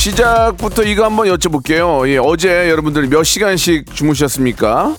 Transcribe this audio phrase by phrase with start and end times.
[0.00, 2.08] 시작부터 이거 한번 여쭤볼게요.
[2.08, 4.96] 예, 어제 여러분들 몇 시간씩 주무셨습니까?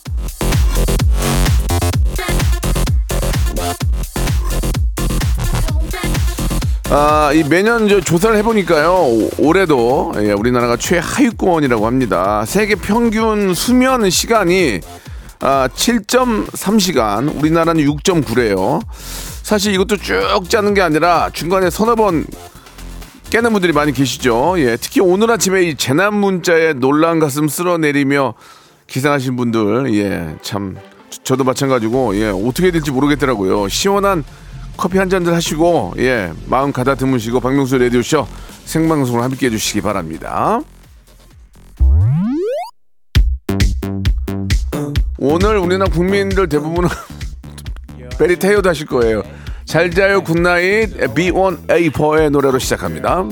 [6.91, 12.43] 아, 이 매년 저 조사를 해보니까요, 오- 올해도 예, 우리나라가 최하위권이라고 합니다.
[12.45, 14.81] 세계 평균 수면 시간이
[15.39, 18.81] 아, 7.3시간, 우리나라는 6.9래요.
[19.41, 22.25] 사실 이것도 쭉 짜는 게 아니라 중간에 서너 번
[23.31, 24.55] 깨는 분들이 많이 계시죠.
[24.57, 28.33] 예, 특히 오늘 아침에 이 재난 문자에 놀란 가슴 쓸어내리며
[28.87, 30.75] 기상하신 분들, 예, 참
[31.09, 33.69] 저- 저도 마찬가지고 예, 어떻게 될지 모르겠더라고요.
[33.69, 34.23] 시원한
[34.75, 38.27] 커피 한 잔들 하시고 예, 마음 가다듬으시고 박명수 라디오 쇼
[38.65, 40.59] 생방송을 함께 해주시기 바랍니다.
[45.17, 46.89] 오늘 우리나라 국민들 대부분은
[48.19, 49.23] 베리 테이어도 하실 거예요.
[49.71, 53.23] 잘 자요 good night B1A4의 노래로 시작합니다.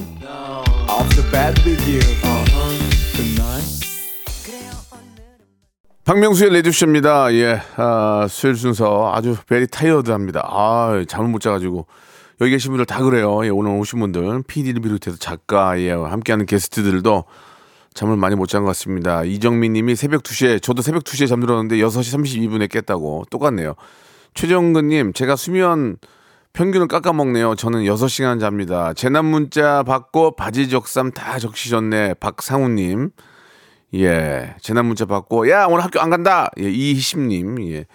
[6.06, 7.34] 박명수의 라디오쇼입니다.
[7.34, 10.48] 예, 아, 수요일 순서 아주 very tired합니다.
[10.50, 11.86] 아, 잠을 못 자가지고
[12.40, 13.44] 여기 계신 분들 다 그래요.
[13.44, 17.26] 예, 오늘 오신 분들 PD를 비롯해서 작가, 예, 함께하는 게스트들도
[17.94, 19.26] 잠을 많이 못 잔 것 같습니다.
[19.26, 23.26] 이정민 님이 새벽 2시에, 저도 새벽 2시에 잠들었는데 6시 32분에 깼다고.
[23.30, 23.76] 똑같네요.
[24.36, 25.98] 최정근 님, 제가 수면
[26.60, 27.56] 평균을 깎아먹네요.
[27.56, 28.92] 저는 6시간 잡니다.
[28.92, 32.16] 재난 문자 받고 바지 적삼 다 적시셨네.
[32.16, 33.12] 박상훈 님.
[33.96, 36.52] 예, 재난 문자 받고, 야, 오늘 학교 안 간다!
[36.60, 37.86] 예, 이희심님, 예.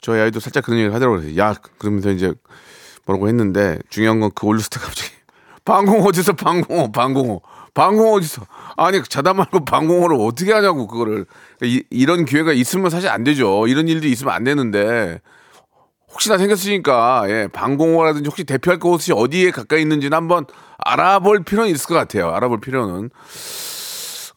[0.00, 1.36] 저희 아이도 살짝 그런 얘기를 하더라고요.
[1.36, 2.32] 야, 그러면서 이제
[3.06, 5.10] 뭐라고 했는데, 중요한 건 그 올렸을 때 갑자기,
[5.66, 7.42] 방공 어디서 방공호, 방공호.
[7.74, 8.46] 방공호 어디서.
[8.76, 11.26] 아니, 자다 말고 방공호를 어떻게 하냐고, 그거를.
[11.62, 13.66] 이, 이런 기회가 있으면 사실 안 되죠.
[13.66, 15.20] 이런 일도 있으면 안 되는데,
[16.12, 20.46] 혹시나 생겼으니까, 예, 방공호라든지 혹시 대표할 곳이 어디에 가까이 있는지는 한번
[20.78, 22.30] 알아볼 필요는 있을 것 같아요.
[22.30, 23.10] 알아볼 필요는.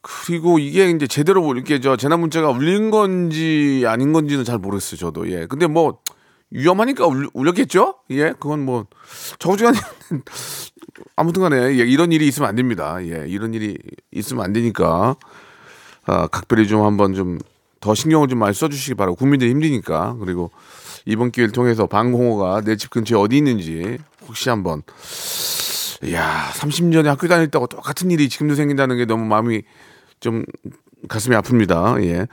[0.01, 4.99] 그리고 이게 이제 제대로 뭐 이렇게 저 재난 문자가 울린 건지 아닌 건지는 잘 모르겠어요,
[4.99, 5.29] 저도.
[5.31, 5.47] 예.
[5.47, 5.99] 근데 뭐
[6.51, 7.95] 위험하니까 울, 울렸겠죠?
[8.11, 8.33] 예.
[8.39, 8.85] 그건 뭐
[9.39, 9.77] 저주간에
[11.15, 12.97] 아무튼 간에 예, 이런 일이 있으면 안 됩니다.
[13.01, 13.25] 예.
[13.27, 13.77] 이런 일이
[14.11, 15.15] 있으면 안 되니까
[16.05, 17.39] 아, 각별히 좀 한번 좀
[17.85, 20.49] 더 신경을 좀 많이 써주시기 바라고 국민들이 힘드니까 그리고
[21.05, 24.81] 이번 기회를 통해서 방공호가 내 집 근처에 어디 있는지 혹시 한번
[26.03, 29.61] 이야 30년에 학교 다녔다고 똑같은 일이 지금도 생긴다는 게 너무 마음이
[30.19, 30.43] 좀
[31.07, 32.03] 가슴이 아픕니다.
[32.05, 32.27] 예.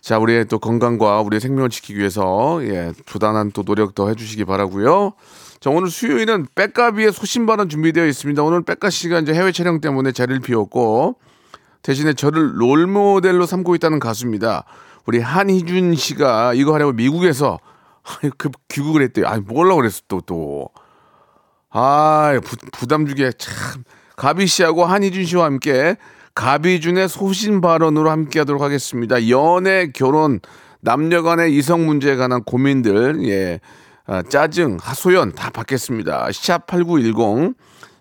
[0.00, 5.12] 자, 우리의 또 건강과 우리의 생명을 지키기 위해서 예, 부단한 또 노력 더 해주시기 바라고요.
[5.60, 8.42] 자, 오늘 수요일은 백가비의 소신발언 준비되어 있습니다.
[8.42, 11.18] 오늘 백가 씨가 이제 해외 촬영 때문에 자리를 비웠고
[11.82, 14.64] 대신에 저를 롤 모델로 삼고 있다는 가수입니다.
[15.06, 17.58] 우리 한희준 씨가 이거 하려고 미국에서
[18.38, 19.26] 그 귀국을 했대요.
[19.26, 20.68] 아니 뭐라고 그랬어 또 또.
[21.70, 23.84] 아 부, 부담 주게 참
[24.16, 25.96] 가비 씨하고 한희준 씨와 함께
[26.34, 29.28] 가비준의 소신 발언으로 함께 하도록 하겠습니다.
[29.28, 30.40] 연애, 결혼,
[30.80, 33.60] 남녀 간의 이성 문제에 관한 고민들, 예,
[34.06, 36.28] 아, 짜증, 하소연 다 받겠습니다.
[36.32, 37.54] 샵 #8910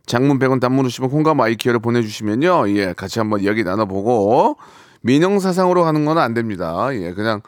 [0.06, 4.58] 장문 100원 단문 50원 콩과 마이 K를 보내주시면요, 예, 같이 한번 이야기 나눠보고
[5.02, 6.90] 민형사상으로 가는 건 안 됩니다.
[6.94, 7.42] 예, 그냥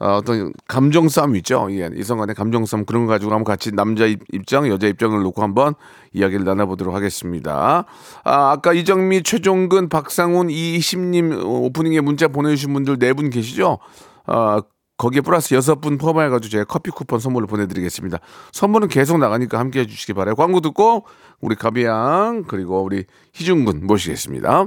[0.00, 1.66] 어, 어떤 감정 싸움 있죠.
[1.70, 5.20] 예, 이성 간의 감정 싸움 그런 거 가지고 한번 같이 남자 입- 입장, 여자 입장을
[5.22, 5.74] 놓고 한번
[6.12, 7.84] 이야기를 나눠보도록 하겠습니다.
[8.24, 13.78] 아, 아까 이정미, 최종근, 박상훈, 이심님 오프닝에 문자 보내주신 분들 네 분 계시죠?
[14.26, 14.60] 아,
[14.98, 18.18] 거기에 플러스 여섯 분 포함해가지고 제가 커피 쿠폰 선물을 보내드리겠습니다.
[18.52, 20.34] 선물은 계속 나가니까 함께 해주시기 바라요.
[20.34, 21.06] 광고 듣고
[21.40, 24.66] 우리 가비양 그리고 우리 희중군 모시겠습니다.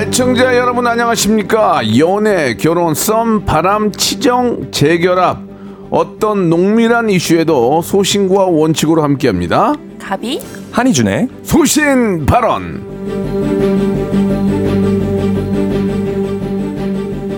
[0.00, 1.82] 애청자 여러분 안녕하십니까?
[1.98, 5.42] 연애, 결혼, 썸, 바람, 치정, 재결합
[5.90, 9.74] 어떤 농밀한 이슈에도 소신과 원칙으로 함께합니다.
[10.00, 10.40] 가비?
[10.72, 12.80] 한희준의 소신 발언.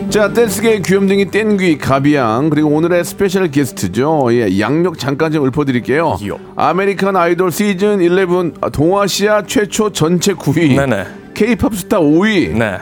[0.08, 4.28] 자, 댄스계의 귀염둥이 땡귀 가비양 그리고 오늘의 스페셜 게스트죠.
[4.34, 6.16] 예, 약력 잠깐 좀 읊어드릴게요.
[6.28, 6.38] 요.
[6.54, 10.76] 아메리칸 아이돌 시즌 11 동아시아 최초 전체 9위.
[10.76, 11.21] 네네.
[11.42, 12.52] K-pop 스타 5위.
[12.56, 12.78] 네.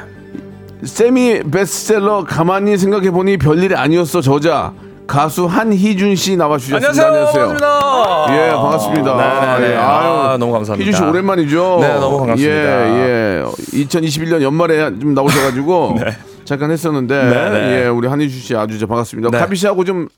[0.82, 4.74] 세미 베스트셀러 가만히 생각해 보니 별일이 아니었어 저자
[5.06, 7.06] 가수 한희준 씨 나와주셨습니다.
[7.06, 7.46] 안녕하세요.
[7.46, 8.26] 반갑습니다.
[8.28, 9.16] 예, 반갑습니다.
[9.56, 9.72] 네네네.
[9.72, 10.86] 예, 아, 너무 감사합니다.
[10.90, 11.78] 희준 씨 오랜만이죠.
[11.80, 12.54] 네, 너무 반갑습니다.
[12.54, 13.44] 예, 예.
[13.82, 15.96] 2021년 연말에 좀 나오셔가지고
[16.44, 17.84] 잠깐 했었는데 네 네.
[17.84, 19.30] 예, 우리 한희준 씨 아주 저 반갑습니다.
[19.30, 19.38] 네.
[19.38, 20.08] 가비 씨하고 좀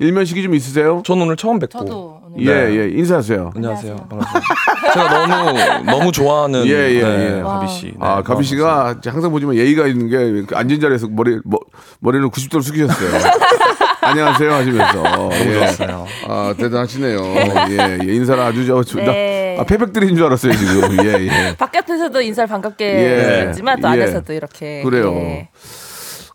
[0.00, 1.02] 일면식이 좀 있으세요?
[1.04, 1.78] 전 오늘 처음 뵙고.
[1.80, 2.76] 저도 오늘 예, 네.
[2.76, 3.50] 예, 인사하세요.
[3.56, 3.96] 안녕하세요.
[4.08, 4.50] 반갑습니다.
[4.94, 7.42] 제가 너무 너무 좋아하는 예, 예, 네, 예.
[7.42, 7.86] 가비 씨.
[7.86, 11.58] 네, 아, 가비 씨가 항상 보지만 예의가 있는 게그 앉은 자리에서 머리, 머,
[11.98, 13.10] 머리를 90도로 숙이셨어요.
[14.00, 15.02] 안녕하세요 하시면서.
[15.02, 16.06] 너무 좋았어요.
[16.28, 17.18] 아, 대단하시네요.
[17.20, 18.14] 예, 예.
[18.14, 19.54] 인사를 아주 저, 저 네.
[19.56, 21.04] 나, 아, 패백들인 줄 알았어요, 지금.
[21.04, 21.56] 예, 예.
[21.58, 23.46] 바깥에서도 인사를 반갑게 예.
[23.48, 23.92] 했지만 또 예.
[23.92, 25.12] 안에서도 이렇게 그래요.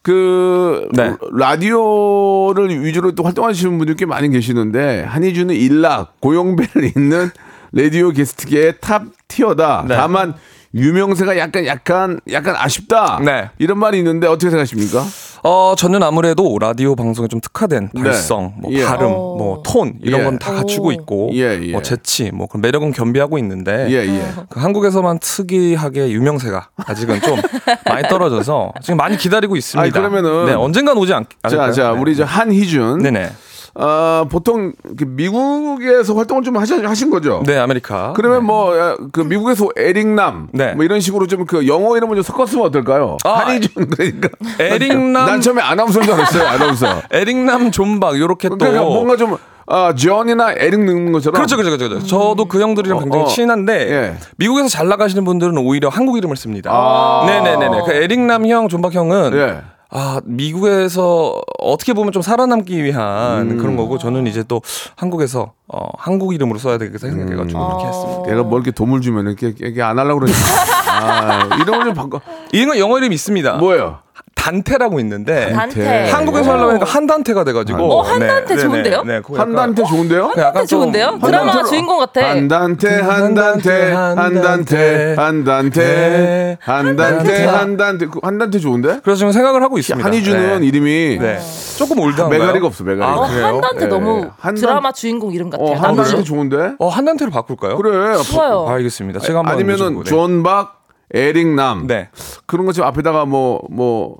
[0.03, 0.11] 예.
[0.11, 1.15] 그, 네.
[1.31, 7.29] 라디오를 위주로 또 활동하시는 분들이 꽤 많이 계시는데, 한희준은 일락, 고용배를 잇는
[7.71, 9.85] 라디오 게스트계의 top tier다.
[9.87, 9.95] 네.
[9.95, 10.35] 다만,
[10.75, 13.19] 유명세가 약간, 약간, 약간 아쉽다.
[13.23, 13.49] 네.
[13.59, 15.03] 이런 말이 있는데, 어떻게 생각하십니까?
[15.43, 18.83] 어, 저는 아무래도 라디오 방송에 좀 특화된 발성, 뭐 예.
[18.83, 19.35] 발음, 어.
[19.37, 20.23] 뭐 톤 이런 예.
[20.23, 20.91] 건다 갖추고 오.
[20.93, 21.71] 있고, 예, 예.
[21.73, 24.23] 뭐 재치, 뭐 그런 매력은 겸비하고 있는데, 예, 예.
[24.49, 27.37] 그 한국에서만 특이하게 유명세가 아직은 좀
[27.85, 29.81] 많이 떨어져서 지금 많이 기다리고 있습니다.
[29.83, 31.71] 아니, 그러면은- 네, 언젠간 오지 않, 자, 않을까요?
[31.73, 31.99] 자, 네.
[31.99, 32.99] 우리 저 한희준.
[33.03, 33.31] 네네.
[33.75, 37.41] 어, 보통 그 미국에서 활동을 좀 하신, 하신 거죠?
[37.45, 38.13] 네, 아메리카.
[38.15, 40.73] 그러면 뭐그 미국에서 에릭남 네.
[40.73, 43.17] 뭐 이런 식으로 좀 그 영어 이름을 좀 섞었으면 어떨까요?
[43.25, 44.29] 아, 한희준 그러니까
[44.59, 49.93] 에릭남- 난 처음에 아나운서인 줄 알았어요 아나운서 에릭남 존박 요렇게 또 그러니까 뭔가 좀 아,
[49.95, 52.05] 존이나 에릭 넣는 것처럼 그렇죠, 그렇죠, 그렇죠.
[52.05, 53.27] 저도 그 형들이랑 어, 굉장히 어.
[53.27, 54.17] 친한데 예.
[54.37, 56.69] 미국에서 잘 나가시는 분들은 오히려 한국 이름을 씁니다.
[56.73, 57.23] 아.
[57.25, 57.81] 네네네네.
[57.85, 59.61] 그 에릭남 형, 존박 형은 예.
[59.95, 63.57] 아 미국에서 어떻게 보면 좀 살아남기 위한 음.
[63.57, 64.59] 그런 거고 저는 이제 또
[64.95, 67.67] 한국에서 어, 한국 이름으로 써야 되겠다 생각해 가지고 음.
[67.67, 68.23] 그렇게 했습니다.
[68.27, 70.39] 내가 뭐 이렇게 도움을 주면 이렇게, 이렇게 안 하려고 그러니까
[70.87, 73.57] 아, 이름을 좀 바꿔 이건 영어 이름 있습니다.
[73.57, 73.99] 뭐예요?
[74.43, 76.09] 단테라고 있는데 단테.
[76.09, 77.81] 한국에서 하려고 하니까 한단테가 돼가지고.
[77.81, 79.03] 어, 한단테 좋은데요?
[79.03, 80.31] 네, 그거 약간- 한단테 좋은데요?
[80.33, 81.19] 그 약간 한테 좀 좋은데요?
[81.23, 82.29] 드라마 주인공 같아.
[82.29, 88.99] 한단테 한단테 한단테 한단테 한단테 한단테 그 한단테 좋은데?
[89.01, 90.05] 그래서 지금 생각을 하고 있습니다.
[90.05, 90.67] 한희준은 네.
[90.67, 91.39] 이름이 네.
[91.77, 92.39] 조금 old한가요?
[92.39, 93.07] 메가리가 없어 메가리가.
[93.07, 93.45] 아, 어, 그래요?
[93.47, 95.67] 한단테 예, 너무 한단- 드라마 주인공 이름 같아요.
[95.69, 96.23] 어, 한단테 남주.
[96.25, 96.73] 좋은데?
[96.79, 97.77] 어, 한단테로 바꿀까요?
[97.77, 98.17] 그래.
[98.23, 98.65] 좋아요.
[98.67, 99.19] 알겠습니다.
[99.21, 100.03] 제가 한번 아니면은 네.
[100.03, 101.87] 존박, 에릭남.
[101.87, 102.09] 네.
[102.45, 104.17] 그런 거좀 앞에다가 뭐, 뭐,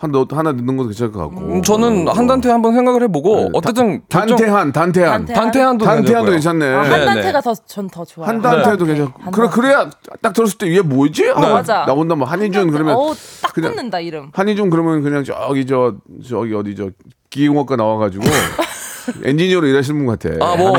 [0.00, 1.40] 한, 너, 하나 넣는 것도 괜찮을 것 같고.
[1.40, 5.10] 음, 저는 한단테 한번 생각을 해보고 네, 어쨌든 결정- 단태한, 단태한.
[5.26, 6.30] 단태- 단태한도 단태한도.
[6.30, 6.66] 괜찮네.
[6.72, 8.28] 아, 네, 한단테가 더 전 더 좋아요.
[8.28, 8.94] 한단태도 한단테.
[8.94, 9.30] 괜찮고.
[9.32, 9.90] 그래, 그래야
[10.22, 11.32] 딱 들었을 때얘 뭐지?
[11.34, 11.84] 아, 맞아.
[11.84, 12.94] 나온다, 뭐, 한희준 그러면.
[12.94, 13.12] 어우,
[13.42, 14.30] 딱 그냥- 붙는다 이름.
[14.32, 15.96] 한희준 그러면 그냥 저기, 저,
[16.28, 16.90] 저기 어디, 저,
[17.30, 18.22] 기계공학과 나와가지고.
[19.24, 20.28] 엔지니어로 일하시는 분 같아.
[20.44, 20.72] 아, 뭐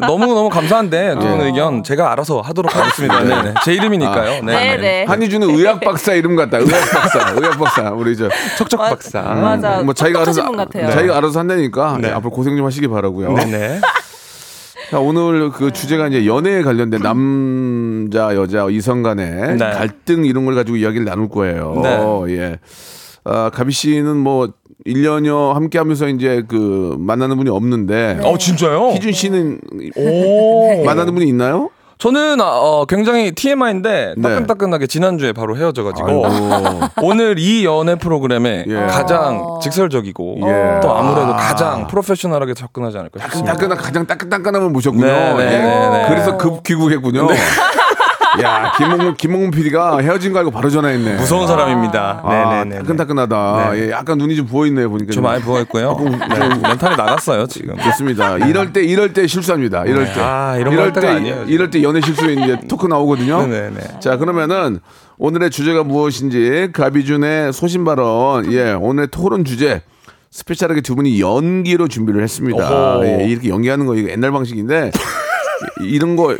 [0.00, 1.18] 너무 너무 감사한데 어.
[1.18, 3.20] 좋은 의견 제가 알아서 하도록 하겠습니다.
[3.22, 3.54] 네, 네.
[3.64, 4.42] 제 이름이니까요.
[4.44, 5.04] 네, 네, 네.
[5.04, 6.58] 한희준은 의학 박사 이름 같다.
[6.58, 7.90] 의학 박사, 의학 박사.
[7.90, 8.28] 우리 저
[8.58, 9.22] 척척 맞- 박사.
[9.22, 9.82] 맞아.
[9.82, 10.42] 뭐 자기가 알아서.
[10.72, 12.10] 자기가 알아서 한다니까 네.
[12.10, 13.34] 앞으로 고생 좀 하시기 바라고요.
[13.34, 13.80] 네네.
[14.90, 19.70] 자, 오늘 그 주제가 이제 연애에 관련된 남자 여자 이성 간의 네.
[19.70, 21.80] 갈등 이런 걸 가지고 이야기를 나눌 거예요.
[21.82, 22.36] 네.
[22.36, 22.58] 예.
[23.24, 24.48] 아, 가비 씨는 뭐
[24.86, 28.90] 1년여 함께 하면서 이제 그 만나는 분이 없는데 어 진짜요?
[28.90, 29.60] 희준 씨는
[29.96, 30.82] 오.
[30.86, 31.70] 만나는 분이 있나요?
[31.98, 34.22] 저는 아, 어, 굉장히 TMI인데 네.
[34.22, 36.80] 따끈따끈하게 지난주에 바로 헤어져가지고 아이고.
[37.06, 38.74] 오늘 이 연애 프로그램에 예.
[38.86, 40.80] 가장 직설적이고 예.
[40.80, 43.52] 또 아무래도 가장 프로페셔널하게 접근하지 않을까 싶습니다.
[43.52, 45.04] 따끈따끈한 가장 따끈따끈함을 모셨군요.
[45.04, 45.58] 네, 네, 예.
[45.58, 46.06] 네, 네.
[46.08, 47.28] 그래서 급 귀국했군요.
[48.42, 51.16] 야, 김홍문 김홍문 PD가 헤어진 거 알고 바로 전화했네.
[51.16, 52.20] 무서운 사람입니다.
[52.24, 52.76] 아, 네네네.
[52.82, 53.70] 따끈따끈하다.
[53.72, 53.78] 네.
[53.86, 55.12] 예, 약간 눈이 좀 부어 있네요 보니까.
[55.12, 55.96] 좀 많이 부어있고요.
[56.00, 57.76] 네, 멘탈이 나갔어요 지금.
[57.78, 58.38] 좋습니다.
[58.38, 59.84] 이럴 때 이럴 때 실수합니다.
[59.84, 60.20] 이럴 때.
[60.20, 63.46] 아, 이런 때가 때 아니에요, 이럴 때 연애 실수에 이제 토크 나오거든요.
[63.46, 64.00] 네네네.
[64.00, 64.80] 자, 그러면은
[65.18, 68.50] 오늘의 주제가 무엇인지 가비준의 소신 발언.
[68.52, 69.82] 예, 오늘의 토론 주제
[70.30, 73.00] special하게 두 분이 연기로 준비를 했습니다.
[73.04, 74.92] 예, 이렇게 연기하는 거 이거 옛날 방식인데
[75.82, 76.36] 이- 이런 거 이,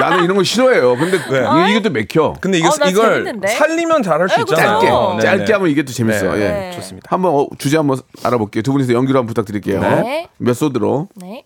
[0.00, 0.96] 나는 이런 거 싫어해요.
[0.96, 2.34] 근데 이- 이게 또 맥혀.
[2.40, 3.48] 근데 이거, 어, 나 이걸 재밌는데?
[3.48, 4.78] 살리면 잘할 수 아이고, 있잖아요.
[4.80, 5.18] 짧게 어.
[5.20, 6.34] 짧게 하면 이게 또 재밌어.
[6.34, 6.40] 네.
[6.42, 6.48] 예.
[6.48, 6.70] 네.
[6.72, 7.08] 좋습니다.
[7.10, 8.62] 한번 어, 주제 한번 알아볼게요.
[8.62, 9.80] 두 분이서 연기로 한번 부탁드릴게요.
[9.80, 10.28] 네.
[10.38, 11.08] 몇 소드로?
[11.16, 11.44] 네.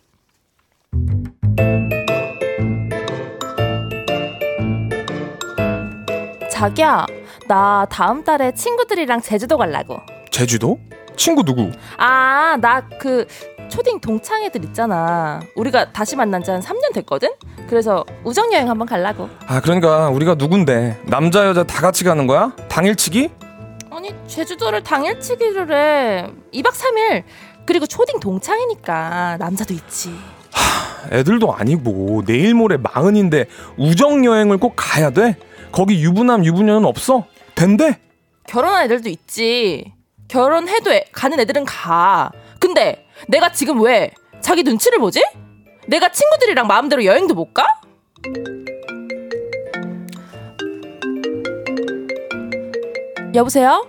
[6.51, 7.07] 자기야,
[7.49, 9.99] 나 다음 달에 친구들이랑 제주도 가려고.
[10.31, 10.79] 제주도?
[11.17, 11.71] 친구 누구?
[11.99, 13.27] 아, 나 그
[13.73, 15.41] 초딩 동창 애들 있잖아.
[15.57, 17.31] 우리가 다시 만난 지 한 3년 됐거든?
[17.71, 19.31] 그래서 우정 여행 한번 가려고.
[19.47, 22.55] 아 그러니까 우리가 누군데 남자 여자 다 같이 가는 거야?
[22.69, 23.31] 당일치기?
[23.91, 26.27] 아니, 제주도를 당일치기를 해.
[26.53, 27.23] 2박 3일.
[27.65, 30.15] 그리고 초딩 동창이니까 남자도 있지.
[31.11, 33.47] 애들도 아니고 내일 모레 마흔인데
[33.79, 35.37] 우정 여행을 꼭 가야 돼?
[35.73, 37.25] 거기 유부남 유부녀는 없어?
[37.55, 37.99] 된대?
[38.47, 39.95] 결혼한 애들도 있지.
[40.29, 42.31] 결혼해도 애- 가는 애들은 가.
[42.63, 45.21] 근데 내가 지금 왜 자기 눈치를 보지?
[45.89, 47.67] 내가 친구들이랑 마음대로 여행도 못 가?
[53.35, 53.85] 여보세요?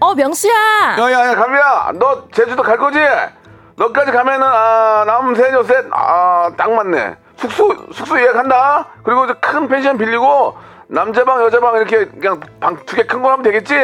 [0.00, 0.52] 어 명수야.
[0.98, 2.98] 야야야 감이야 너 제주도 갈 거지?
[3.76, 9.98] 너까지 가면은 아 남은 세녀 셋 아 딱 맞네 숙소 숙소 예약한다 그리고 큰 펜션
[9.98, 13.74] 빌리고 남자 방 여자 방 이렇게 그냥 방 두 개 큰 거 하면 되겠지?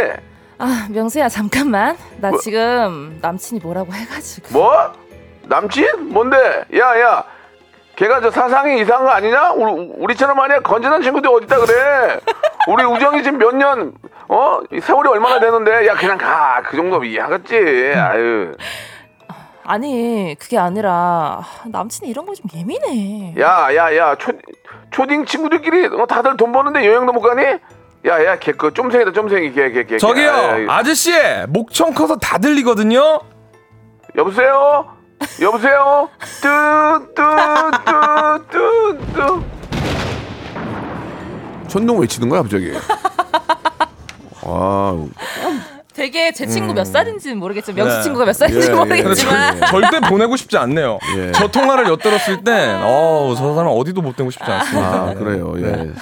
[0.60, 1.96] 아 명수야 잠깐만.
[2.20, 2.38] 나 뭐?
[2.40, 4.48] 지금 남친이 뭐라고 해가지고.
[4.52, 4.92] 뭐?
[5.44, 6.10] 남친?
[6.12, 6.36] 뭔데?
[6.76, 7.24] 야 야
[7.96, 9.52] 걔가 저 사상이 이상한 거 아니냐?
[9.52, 12.18] 우리, 우리처럼 아니야 건전한 친구들 어딨다 그래
[12.68, 13.92] 우리 우정이 지금 몇 년
[14.28, 14.60] 어?
[14.72, 18.54] 이 세월이 얼마나 되는데 야 그냥 가 그 정도 이해하겠지 아유
[19.64, 23.34] 아니 그게 아니라 아, 남친이 이런 거 좀 예민해.
[23.40, 24.32] 야, 야, 야, 초,
[24.90, 27.42] 초딩 친구들끼리 어, 다들 돈 버는데 여행도 못 가니?
[28.06, 29.98] 야, 야, 걔, 그, 쫌생이다, 쫌생이, 걔, 걔, 걔.
[29.98, 31.12] 저기요 아, 야, 아저씨
[31.48, 33.20] 목청 커서 다 들리거든요
[34.16, 34.86] 여보세요?
[35.42, 36.08] 여보세요?
[36.40, 36.48] 뚜,
[37.14, 37.22] 뚜,
[37.84, 39.42] 뚜, 뚜, 뚜.
[41.68, 42.72] 천둥 외치는 거야, 갑자기.
[44.42, 45.06] 아,
[46.00, 48.02] 되게 제 친구 몇 살인지는 모르겠지만 명수 네.
[48.04, 48.74] 친구가 몇 살인지 예, 예.
[48.74, 51.32] 모르겠지만 절대 보내고 싶지 않네요 예.
[51.32, 55.52] 저 통화를 엿들었을 땐 어우 저 사람 어디도 못 되고 싶지 않습니다 아, 그래요.
[55.58, 55.92] 예.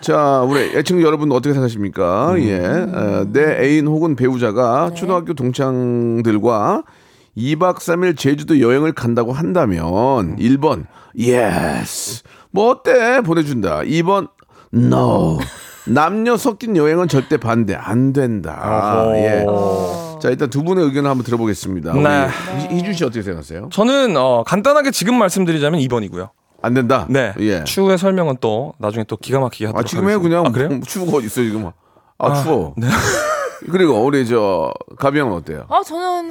[0.00, 2.34] 자, 우리 애청자 여러분 어떻게 생각하십니까?
[2.38, 2.60] 예.
[2.60, 6.84] 어, 내 애인 혹은 배우자가 초등학교 동창들과
[7.36, 10.86] 2박 3일 제주도 여행을 간다고 한다면 1번
[11.18, 12.22] yes.
[12.50, 13.20] 뭐 어때?
[13.20, 13.80] 보내준다.
[13.80, 14.28] 2번
[14.74, 15.38] no.
[15.86, 17.74] 남녀 섞인 여행은 절대 반대.
[17.74, 19.04] 안 된다.
[19.06, 19.16] 어허.
[19.16, 19.44] 예.
[20.20, 21.94] 자, 일단 두 분의 의견을 한번 들어보겠습니다.
[21.94, 22.28] 네.
[22.54, 23.68] 우리 희준 씨 어떻게 생각하세요?
[23.72, 26.30] 저는 어, 간단하게 지금 말씀드리자면 2번이고요
[26.64, 27.06] 안 된다.
[27.10, 27.64] 네 예.
[27.64, 30.28] 추후의 설명은 또 나중에 또 기가 막히게 하도록 아 지금 해 하겠습니다.
[30.42, 30.68] 그냥 아, 그래요?
[30.68, 31.72] 뭐 추후가 어디 있어 지금 아,
[32.18, 32.86] 아, 추후 네.
[33.72, 35.64] 그리고 우리 저 가비 형은 어때요?
[35.68, 36.30] 아 저는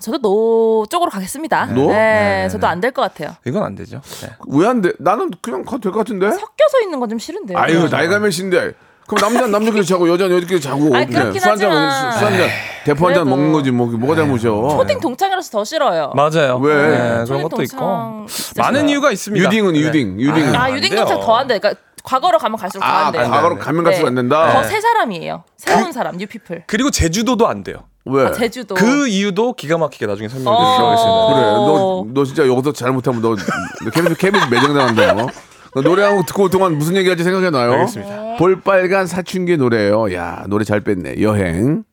[0.00, 1.66] 저도 no 쪽으로 가겠습니다.
[1.66, 1.88] no?
[1.90, 2.48] 네, 네.
[2.48, 3.34] 저도 안 될 것 같아요.
[3.44, 4.28] 이건 안 되죠 네.
[4.48, 4.92] 왜 안 돼?
[4.98, 7.58] 나는 그냥 가도 될 것 같은데 섞여서 있는 건 좀 싫은데요.
[7.58, 8.72] 아유 나이가 몇인데
[9.06, 12.12] 그럼 남자는 남자끼리 자고 여자는 여자끼리 자고 아니, 그냥 그렇긴 술 한잔 하지만.
[12.12, 12.48] 술 한잔
[12.84, 13.36] 대포 한 잔 그래도.
[13.36, 16.12] 먹는 거지 뭐 뭐가 잘못이야 초딩 동창이라서 더 싫어요.
[16.14, 16.74] 맞아요 왜?
[16.74, 18.90] 네, 그런 것도 있고 진짜 많은 싫어요.
[18.92, 19.78] 이유가 있습니다 유딩은 네.
[19.80, 21.00] 유딩 유딩은 아안 유딩 돼요.
[21.06, 21.58] 동창 더안 돼.
[21.58, 23.28] 그러니까 과거로 가면 갈수록 더아안 돼요.
[23.30, 25.44] 과거로 네, 가면 갈수록 안 된다 더 새 사람이에요.
[25.56, 26.64] 새로운 사람, new people.
[26.66, 28.26] 그리고 제주도도 안 돼요 왜?
[28.26, 28.74] 아, 제주도.
[28.74, 30.58] 그 이유도 기가 막히게 나중에 설명을 어.
[30.66, 32.04] 드리도록 하겠습니다 그래 어.
[32.06, 35.26] 너너 진짜 여기서 잘못하면 너, 너 케빈 케빈 매장당한다 너.
[35.74, 37.72] 너 노래 한 곡 듣고 올 동안 무슨 얘기할지 생각해 놔요.
[37.72, 38.36] 알겠습니다.
[38.38, 40.12] 볼빨간 사춘기 노래예요.
[40.14, 41.20] 야 노래 잘 뺐네.
[41.20, 41.84] 여행.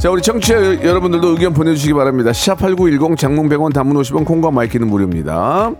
[0.00, 2.30] 자, 우리 청취자 여- 여러분들도 의견 보내주시기 바랍니다.
[2.30, 5.72] 샵8910 장문 100원 단문 50원 콩과 마이 K는 무료입니다.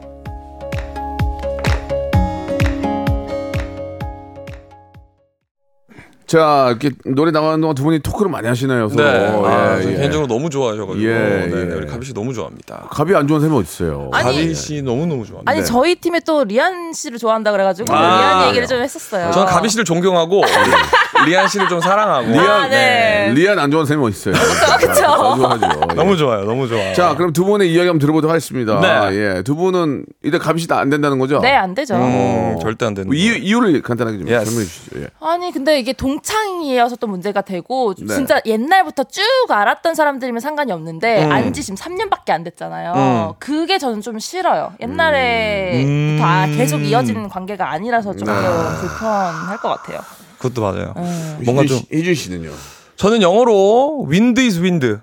[6.27, 8.89] 자, 이렇게 노래 나가는 동안 두 분이 토크를 많이 하시네요.
[8.89, 9.03] 네.
[9.05, 9.97] 아, 예, 저 예.
[9.97, 11.01] 개인적으로 너무 좋아하셔가지고.
[11.05, 11.65] 예, 네, 예.
[11.67, 12.89] 네, 우리 가비 씨 너무 좋아합니다.
[12.91, 14.11] 가비 안 좋은 사람이 어딨어요?
[14.13, 15.49] 아니, 가비 씨 너무 너무 좋아합니다.
[15.51, 15.65] 아니 네.
[15.67, 18.01] 저희 팀에 또 리안 씨를 좋아한다 그래가지고 아.
[18.19, 19.31] 리안 얘기를 좀 했었어요.
[19.31, 20.43] 저는 가비 씨를 존경하고
[21.27, 22.27] 리안 씨를 좀 사랑하고.
[22.29, 23.33] 리안, 아, 네.
[23.33, 24.35] 리안 안 좋은 사람이 어딨어요?
[24.83, 25.95] 예.
[25.95, 26.93] 너무 좋아요, 너무 좋아.
[26.93, 28.81] 자, 그럼 두 분의 이야기 한번 들어보도록 하겠습니다.
[28.81, 29.17] 네.
[29.17, 31.39] 예, 두 분은 일단 갑이 다안 된다는 거죠?
[31.41, 31.95] 네, 안 되죠.
[31.95, 33.07] 음, 절대 안 되는.
[33.07, 34.45] 뭐 이유, 이유를 간단하게 좀 Yes.
[34.51, 35.01] 설명해 주시죠.
[35.03, 35.07] 예.
[35.21, 38.07] 아니 근데 이게 동 창이어서 또 문제가 되고 네.
[38.15, 41.33] 진짜 옛날부터 쭉 알았던 사람들이면 상관이 없는데 음.
[41.33, 42.93] 안지 지금 3년밖에 안 됐잖아요.
[42.95, 43.33] 음.
[43.39, 44.73] 그게 저는 좀 싫어요.
[44.81, 46.19] 옛날에 음.
[46.21, 48.49] 다 계속 이어지는 관계가 아니라서 조금 네.
[48.81, 50.01] 불편할 것 같아요.
[50.39, 50.93] 그것도 맞아요.
[50.97, 51.41] 음.
[51.45, 52.51] 뭔가 좀 씨- 희준 씨는요?
[52.97, 54.97] 저는 영어로 wind is wind,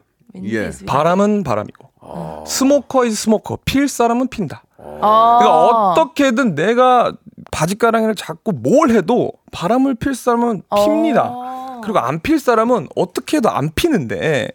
[0.45, 0.71] 예.
[0.87, 4.63] 바람은 바람이고, smoker is smoker, 필 사람은 핀다.
[4.79, 5.37] 아.
[5.39, 7.13] 그러니까 어떻게든 내가
[7.53, 11.21] 바지가랑이를 잡고 뭘 해도 바람을 필 사람은 핍니다.
[11.31, 11.81] 아.
[11.83, 14.49] 그리고 안 필 사람은 어떻게 해도 안 피는데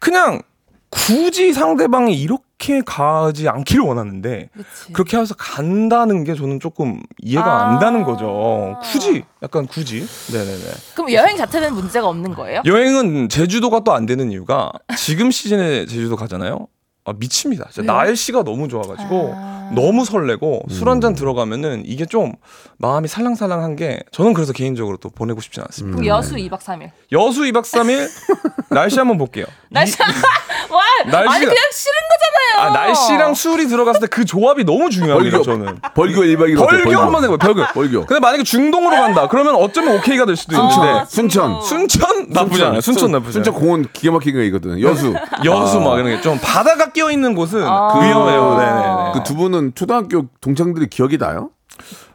[0.00, 0.42] 그냥
[0.90, 4.92] 굳이 상대방이 이렇게 가지 않기를 원하는데 그치.
[4.92, 7.68] 그렇게 해서 간다는 게 저는 조금 이해가 아.
[7.72, 8.78] 안 가는 거죠.
[8.82, 10.06] 굳이 약간 굳이.
[10.32, 10.62] 네네네.
[10.94, 12.62] 그럼 여행 자체는 문제가 없는 거예요?
[12.64, 16.66] 여행은 제주도가 또 안 되는 이유가 지금 시즌에 제주도 가잖아요.
[17.06, 17.68] 아, 미칩니다.
[17.70, 19.34] 진짜 날씨가 너무 좋아가지고
[19.74, 22.32] 너무 설레고 술한잔 들어가면은 이게 좀
[22.78, 25.96] 마음이 살랑살랑한 게 저는 그래서 개인적으로 또 보내고 싶진 않습니다.
[25.96, 26.90] 그럼 여수 2박 3일.
[27.12, 28.08] 여수 2박 3일
[28.70, 29.44] 날씨 한번 볼게요.
[29.70, 29.96] 날씨
[30.70, 32.34] 와 날씨가- 아니 그냥 싫은 거잖아요.
[32.56, 35.42] 아, 날씨랑 술이 들어갔을 때 그 조합이 너무 중요합니다.
[35.42, 35.78] 저는.
[35.94, 37.36] 벌교 1박 2일 벌교 한번 해봐요.
[37.38, 37.64] 벌교.
[37.72, 38.06] 벌교.
[38.06, 39.28] 근데 만약에 중동으로 간다.
[39.28, 41.60] 그러면 어쩌면 오케이가 될 수도 있는데 아, 순천.
[41.62, 42.80] 순천 나쁘지 않아요.
[42.80, 43.60] 순천 나쁘지 순천 않아요.
[43.60, 44.80] 공원 기가 막힌 거 있거든.
[44.80, 45.14] 여수.
[45.44, 48.00] 여수 막 이런 게 좀 바다가 끼어 있는 곳은 아.
[48.00, 48.56] 위험해요.
[48.56, 49.12] 네네네.
[49.12, 51.50] 그 두 분은 초등학교 동창들이 기억이 나요?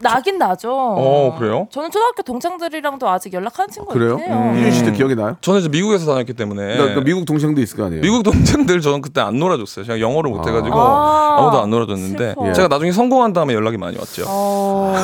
[0.00, 0.72] 나긴 나죠.
[0.72, 1.68] 어, 그래요?
[1.70, 4.16] 저는 초등학교 동창들이랑도 아직 연락하는 친구가 그래요?
[4.18, 4.54] 있긴 해요.
[4.56, 5.36] 희준 씨도 기억이 나요?
[5.42, 8.00] 저는 이제 미국에서 다녔기 때문에 그러니까, 그러니까 미국 동창도 있을 거 아니에요?
[8.00, 9.84] 미국 동생들 저는 그때 안 놀아줬어요.
[9.84, 11.36] 제가 영어를 못해가지고 아.
[11.38, 11.42] 아.
[11.44, 12.52] 무도안 놀아줬는데 슬퍼.
[12.54, 14.24] 제가 나중에 성공한 다음에 연락이 많이 왔죠.
[14.26, 14.94] 어.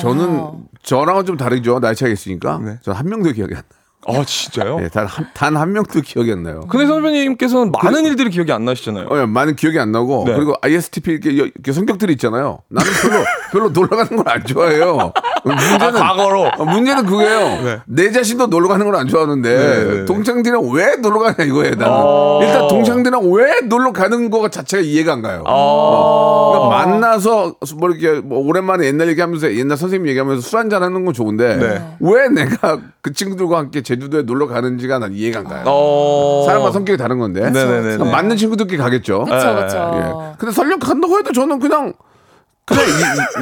[0.00, 0.52] 저는 와.
[0.82, 1.80] 저랑은 좀 다르죠.
[1.80, 2.58] 나이 차이가 있으니까.
[2.64, 2.78] 네.
[2.82, 3.79] 전한 명도 기억이 안 나요.
[4.06, 4.78] 아 진짜요?
[4.80, 6.60] 네, 단한 단한 명도 기억이 안 나요.
[6.70, 9.06] 근데 선배님께서는 많은 일들이 기억이 안 나시잖아요.
[9.10, 10.34] 어, 예, 많은 기억이 안 나고 네.
[10.34, 12.60] 그리고 ISTP 이렇게, 여- 이렇게 성격들이 있잖아요.
[12.68, 15.12] 나는 별로 별로 놀러 가는 걸 안 좋아해요.
[15.44, 16.50] 문제는 아, 과거로.
[16.58, 17.62] 어, 문제는 그거예요.
[17.64, 17.78] 네.
[17.86, 20.04] 내 자신도 놀러 가는 걸 안 좋아하는데 네, 네.
[20.06, 21.74] 동창들이랑 왜 놀러 가냐 이거예요.
[21.74, 22.40] 나는 어.
[22.42, 25.42] 일단 동창들이랑 왜 놀러 가는 거 자체가 이해가 안 가요.
[25.46, 26.52] 어.
[26.52, 31.12] 그러니까 만나서 뭐 이렇게 뭐 오랜만에 옛날 얘기하면서 옛날 선생님 얘기하면서 술 한잔 하는 건
[31.12, 31.82] 좋은데 네.
[32.00, 35.64] 왜 내가 그 친구들과 함께 제주도에 놀러 가는지가 난 이해가 안 가요.
[35.66, 36.44] 어...
[36.46, 37.96] 사람마다 성격이 다른 건데 네네네네.
[37.96, 39.24] 그러니까 맞는 친구들끼리 가겠죠.
[39.24, 39.98] 그쵸 예.
[39.98, 40.34] 예.
[40.38, 41.92] 근데 설령 간다고 해도 저는 그냥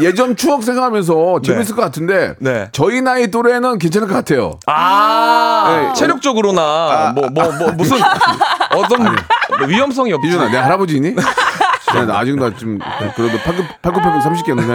[0.01, 2.71] 이- 예전 추억 생각하면서 재밌을 것 같은데 네.
[2.73, 4.59] 저희 나이 또래는 괜찮을 것 같아요.
[4.67, 5.93] 아, 네.
[5.95, 7.99] 체력적으로나 뭐뭐뭐 무슨
[8.75, 10.29] 어떤 뭐 위험성이 없지.
[10.29, 11.15] 이준아, 내 할아버지니?
[11.95, 12.79] 야, 나 아직 나 지금
[13.17, 14.67] 그래도 팔굽 팔굽혀펴기 30개는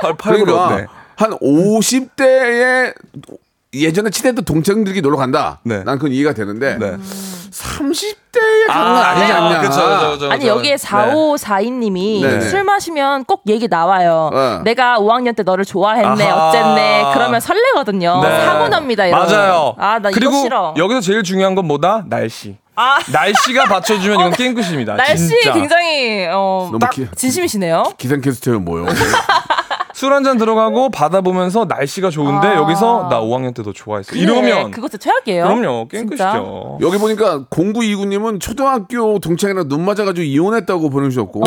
[0.00, 0.52] 팔, 팔구로.
[0.52, 0.86] 그러니까 네.
[1.16, 2.94] 한 50대에
[3.72, 5.60] 예전에 친했던 동창들끼리 놀러 간다.
[5.62, 5.84] 네.
[5.84, 6.96] 난 그건 이해가 되는데 네.
[7.50, 9.60] 30대에 가는 건 아 니지 않냐.
[9.60, 10.48] 그쵸, 그쵸, 그쵸, 아니 그쵸.
[10.56, 12.40] 여기에 4542님이 네.
[12.42, 14.30] 술 마시면 꼭 얘기 나와요.
[14.32, 14.60] 어.
[14.64, 16.48] 내가 5학년 때 너를 좋아했네, 아하.
[16.48, 17.10] 어쨌네.
[17.14, 18.20] 그러면 설레거든요.
[18.22, 18.44] 네.
[18.44, 19.06] 사고 납니다.
[19.06, 19.26] 이러면.
[19.28, 19.74] 맞아요.
[19.78, 20.74] 아, 나 그리고 이거 싫어.
[20.76, 22.04] 여기서 제일 중요한 건 뭐다?
[22.08, 22.56] 날씨.
[22.76, 24.94] 아, 날씨가 받쳐주면 이건 게임 끝입니다.
[24.96, 25.52] 날씨 진짜.
[25.52, 27.82] 굉장히 어, 너무 딱 기- 진심이시네요.
[27.98, 28.86] 기생캐스트예요, 뭐요?
[30.00, 32.56] 술 한 잔 들어가고 바다 보면서 날씨가 좋은데 아.
[32.56, 34.12] 여기서 나 5학년 때도 좋아했어.
[34.12, 35.44] 그래, 이러면 그것도 최악이에요.
[35.44, 35.88] 그럼요.
[35.88, 36.78] 끝이죠.
[36.80, 41.42] 여기 보니까 0929님은 초등학교 동창이랑 눈 맞아가지고 이혼했다고 보내주셨고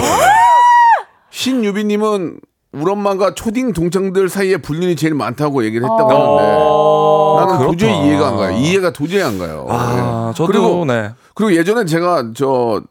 [1.31, 2.39] 신유비님은
[2.73, 7.65] 우리 엄마가 초딩 동창들 사이에 불륜이 제일 많다고 얘기를 했다고 하는데 나는 그렇다.
[7.67, 8.57] 도저히 이해가 안 가요.
[8.57, 9.65] 이해가 도저히 안 가요.
[9.69, 10.33] 아, 예.
[10.35, 11.11] 저도 그리고 네.
[11.33, 12.81] 그리고 예전에 제가 저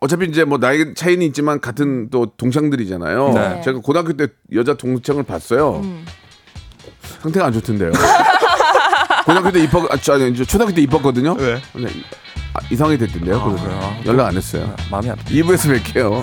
[0.00, 3.32] 어차피 이제 뭐 나이 차이는 있지만 같은 또 동창들이잖아요.
[3.34, 3.60] 네.
[3.62, 5.82] 제가 고등학교 때 여자 동창을 봤어요.
[7.20, 7.92] 상태가 안 좋던데요.
[9.26, 11.36] 고등학교 때 입학, 아, 저, 아니, 이제 초등학교 때 입학거든요.
[11.36, 11.60] 네.
[11.72, 11.90] 근데
[12.54, 13.42] 아, 이상하게 됐던데요.
[13.44, 13.96] 그래서 그래요?
[14.06, 14.74] 연락 안 했어요.
[14.90, 15.24] 마음이 아프.
[15.24, 16.22] 2부에서 뵐게요.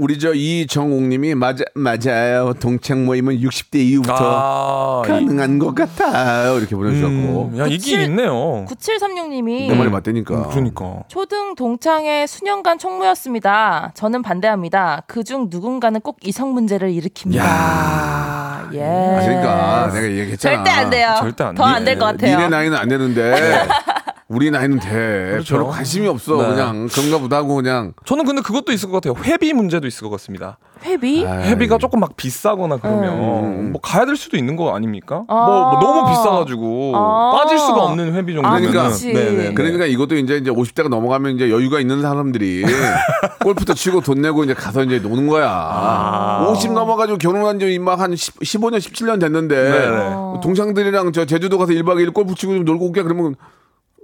[0.00, 2.54] 우리 저 이정옥님이 맞아 맞아요.
[2.60, 6.56] 동창 모임은 60대 이후부터 아, 이- 가능한 것 같아요.
[6.56, 8.64] 이렇게 보내주셨고 음, 야 이게 구칠- 있네요.
[8.66, 10.34] 9736님이 내 말이 맞다니까.
[10.36, 11.02] 음, 그러니까.
[11.08, 13.90] 초등 동창의 수년간 총무였습니다.
[13.94, 15.02] 저는 반대합니다.
[15.08, 17.38] 그중 누군가는 꼭 이성 문제를 일으킵니다.
[17.38, 18.70] 야.
[18.74, 18.82] 예.
[18.84, 20.56] 아, 그러니까 내가 얘기했잖아.
[20.56, 21.14] 절대 안 돼요.
[21.18, 21.70] 절대 안더 돼.
[21.74, 22.36] 안될것 같아요.
[22.36, 23.66] 니네 나이는 안 되는데
[24.28, 24.90] 우리 나이는 돼.
[25.32, 25.54] 그렇죠.
[25.54, 26.36] 별로 관심이 없어.
[26.42, 26.48] 네.
[26.50, 29.14] 그냥 그런가 보다 하고 그냥 저는 근데 그것도 있을 것 같아요.
[29.24, 30.58] 회비 문제도 있을 것 같습니다.
[30.84, 31.24] 회비?
[31.26, 33.14] 아, 회비가 조금 막 비싸거나 그러면
[33.44, 33.72] 음.
[33.72, 35.24] 뭐 가야 될 수도 있는 거 아닙니까?
[35.28, 35.34] 아.
[35.34, 37.32] 뭐, 뭐 너무 비싸가지고 아.
[37.38, 38.94] 빠질 수가 없는 회비 정도면 그러니까.
[38.94, 39.54] 네네.
[39.54, 42.64] 그러니까 이것도 이제 이제 50대가 넘어가면 이제 여유가 있는 사람들이
[43.42, 45.48] 골프도 치고 돈 내고 이제 가서 이제 노는 거야.
[45.50, 46.46] 아.
[46.50, 50.40] 50 넘어가지고 결혼한 지 막 한 15년, 17년 됐는데 네네.
[50.42, 53.34] 동창들이랑 저 제주도 가서 1박 2일 골프 치고 좀 놀고 올게 그러면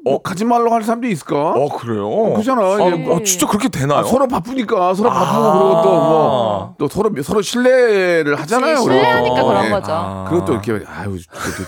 [0.04, 1.34] 뭐 가지 말라고 할 사람도 있을까?
[1.52, 2.34] 어 그래요?
[2.34, 2.62] 그잖아.
[2.62, 4.00] 아, 이제 어, 진짜 그렇게 되나요?
[4.00, 5.14] 아, 서로 바쁘니까 서로 아.
[5.14, 8.74] 바쁘고 그리고 또 뭐 또 서로 서로 신뢰를 하잖아요.
[8.76, 8.84] 그치.
[8.84, 9.70] 신뢰하니까 그런 예.
[9.70, 9.92] 거죠.
[9.92, 10.24] 아.
[10.28, 11.18] 그것도 이렇게 아유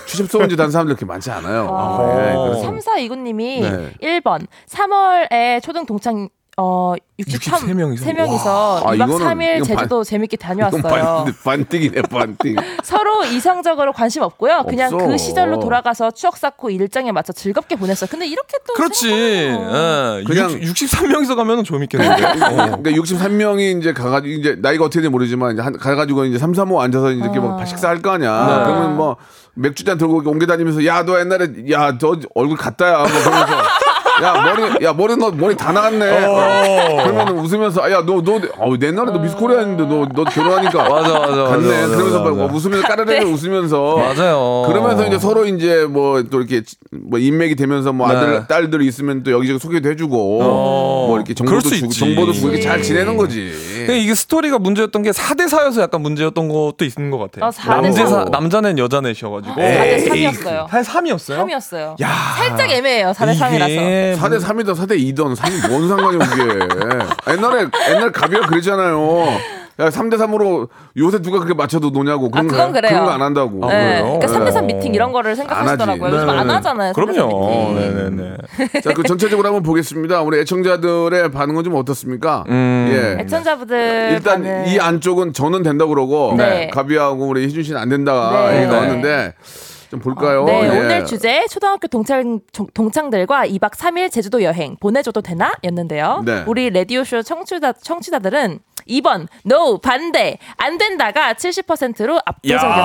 [0.05, 1.67] 짓 하는 사람들 이렇게 많지 않아요.
[1.71, 2.29] 아.
[2.29, 4.19] 예, 그래서 3429님이 네.
[4.21, 8.05] 1번 3월에 초등 동창 어 63, 63 명이서?
[8.05, 8.81] 3명이서 와.
[8.83, 10.81] 아, 2박 이거는- 3일 이건 제주도 재밌게 다녀왔어요.
[10.81, 12.55] 반, 반띵이네 반띵.
[12.83, 14.63] 서로 이성적으로 관심 없고요.
[14.67, 15.05] 그냥 없어.
[15.05, 18.07] 그 시절로 돌아가서 추억 쌓고 일정에 맞춰 즐겁게 보냈어요.
[18.09, 19.11] 근데 이렇게 또 그렇지.
[19.11, 20.23] 예.
[20.25, 22.23] 그냥- 60, 63명이서 가면 좀 있겠는데.
[22.25, 22.37] 어.
[22.81, 26.71] 그러니까 63명이 이제 가가지고 이제 나이가 어떻게 되는지 모르지만 이제 한, 가가지고 이제 3, 3,
[26.71, 28.31] 5 앉아서 이렇게 막 식사할 거 아니야.
[28.47, 28.63] 네.
[28.65, 29.15] 그러면 뭐
[29.53, 33.53] 맥주잔 들고 옮겨 다니면서 야 너 옛날에 야 너 얼굴 같다야 뭐 그러면서
[34.23, 36.25] 야 머리 야 머리 너 머리 다 나갔네.
[36.25, 37.03] 어.
[37.03, 41.67] 그러면 웃으면서 아, 야너너 어, 옛날에 너 미스코리아였는데 너 너 결혼하니까 맞아, 맞아, 갔네.
[41.67, 42.53] 맞아, 맞아, 그러면서 막 맞아.
[42.53, 44.63] 웃으면서 까르르 웃으면서 맞아요.
[44.67, 48.47] 그러면서 이제 서로 이제 뭐 또 이렇게 뭐 인맥이 되면서 뭐 아들 네.
[48.47, 51.99] 딸들이 있으면 또 여기저기 소개도 해주고 뭐 이렇게 정보도 수 주고 있지.
[51.99, 53.51] 정보도 주고 이렇게 잘 지내는 거지.
[53.87, 57.45] 근데 이게 스토리가 문제였던 게 4대 4여서 약간 문제였던 것도 있는 것 같아요.
[57.45, 58.25] 아, 4대 남자 4.
[58.25, 60.67] 남자는 여자 넷이어가지고 4대 3이었어요.
[60.67, 61.47] 4대 3이었어요?
[61.47, 61.95] 3이었어요.
[62.37, 63.11] 살짝 애매해요.
[63.11, 64.17] 4대 3이라서.
[64.19, 67.33] 4대 3이든 4대 2든 3이 뭔 상관이야 그게.
[67.33, 69.56] 옛날에 옛날 가비가 그랬잖아요.
[69.79, 72.91] 야 3대 3으로 요새 누가 그렇게 맞춰도 노냐고 그런 아, 그건 거 그래요.
[72.91, 73.67] 그런 거 안 한다고.
[73.67, 74.01] 네.
[74.01, 74.73] 그러니까 3대 3 네.
[74.73, 76.07] 미팅 이런 거를 생각하시더라고요.
[76.15, 76.53] 요즘 안 네네네.
[76.53, 76.93] 하잖아요.
[76.93, 77.73] 3대 3 그럼요.
[77.75, 78.37] 네네네.
[78.83, 80.21] 자, 그 전체적으로 한번 보겠습니다.
[80.23, 82.43] 우리 애청자들의 반응은 좀 어떻습니까?
[82.49, 83.17] 예.
[83.21, 84.65] 애청자분들 일단 반응.
[84.67, 86.69] 이 안쪽은 저는 된다 그러고 네.
[86.73, 88.57] 가비하고 우리 희준 씨는 안 된다 네.
[88.61, 89.33] 얘기 나왔는데
[89.91, 90.43] 좀 볼까요?
[90.43, 90.67] 네, 예.
[90.79, 96.23] 오늘 주제 초등학교 동창 종- 동창들과 2박 3일 제주도 여행 보내줘도 되나 였는데요.
[96.25, 96.43] 네.
[96.47, 102.77] 우리 라디오 쇼 청취자 청취자들은 2번 no 반대 안 된다가 70%로 압도적이었습니다.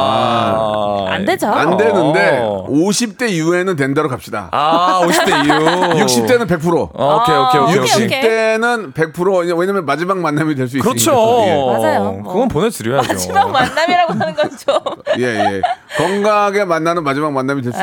[0.00, 1.48] 아, 안 되죠.
[1.48, 2.66] 안 되는데 어.
[2.68, 4.48] 50대 이후에는 된다로 갑시다.
[4.52, 6.04] 아, 50대 이후.
[6.04, 6.90] 60대는 100%.
[6.94, 7.78] 어, 오케이, 오케이, 오케이.
[7.78, 8.06] 오케이, 오케이.
[8.06, 8.20] 오케이.
[8.22, 10.88] 60대는 100% 왜냐면 마지막 만남이 될 수 있으니까.
[10.90, 11.44] 그렇죠.
[11.46, 11.54] 예.
[11.54, 12.22] 맞아요.
[12.26, 13.08] 그건 보내드려야죠.
[13.08, 14.74] 마지막 만남이라고 하는 건 좀.
[15.18, 15.62] 예, 예.
[15.98, 17.78] 건강하게 만나는 마지막 만남이 될수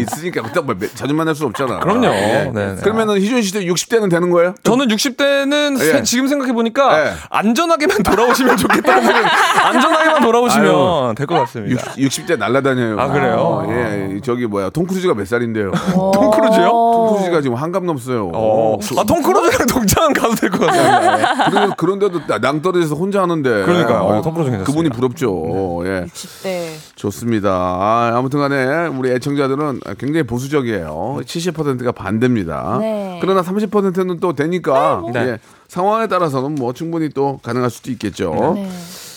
[0.00, 1.74] 있으니까 그때 뭐 매- 자주 만날 수 없잖아.
[1.76, 1.80] 음.
[1.80, 2.06] 그럼요.
[2.06, 2.50] 예.
[2.52, 2.76] 네, 네.
[2.82, 4.54] 그러면은 희준 씨도 60대는 되는 거예요?
[4.64, 6.02] 저는 60대는 예.
[6.02, 7.12] 지금 생각해 보니까 예.
[7.30, 9.32] 안전하게만 돌아오시면 좋겠다는 생각.
[9.66, 11.92] 안전하게만 돌아오시면 될 것 같습니다.
[11.98, 12.98] 60, 대 날라다녀요.
[13.00, 13.34] 아, 그래요?
[13.38, 15.72] 어, 예, 저기 뭐야 톰 크루즈가 몇 살인데요?
[15.92, 16.68] 톰 크루즈요?
[16.70, 18.30] 톰 크루즈가 지금 환갑 넘었어요.
[18.32, 18.78] 어.
[18.96, 21.50] 아, 톰 크루즈랑 동창 가도 될 것 같습니다.
[21.50, 23.48] 그리고 그런데도 낭떠러지에서 혼자 하는데.
[23.64, 23.98] 그러니까요.
[24.04, 24.64] 어, 톰 크루즈 괜찮습니다.
[24.64, 25.82] 그분이 부럽죠.
[25.86, 26.04] 예.
[26.06, 26.66] 60대.
[26.94, 27.25] 좋습니다.
[27.50, 31.18] 아, 아무튼 간에 우리 애청자들은 굉장히 보수적이에요.
[31.22, 32.78] 70%가 반대입니다.
[32.80, 33.18] 네.
[33.20, 35.20] 그러나 30%는 또 되니까 네.
[35.20, 38.52] 예, 상황에 따라서는 뭐 충분히 또 가능할 수도 있겠죠.
[38.54, 38.68] 네.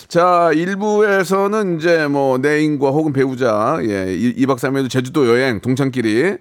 [0.08, 6.36] 자, 일부에서는 이제 뭐 내인과 혹은 배우자, 예, 2박 3일 제주도 여행 동창끼리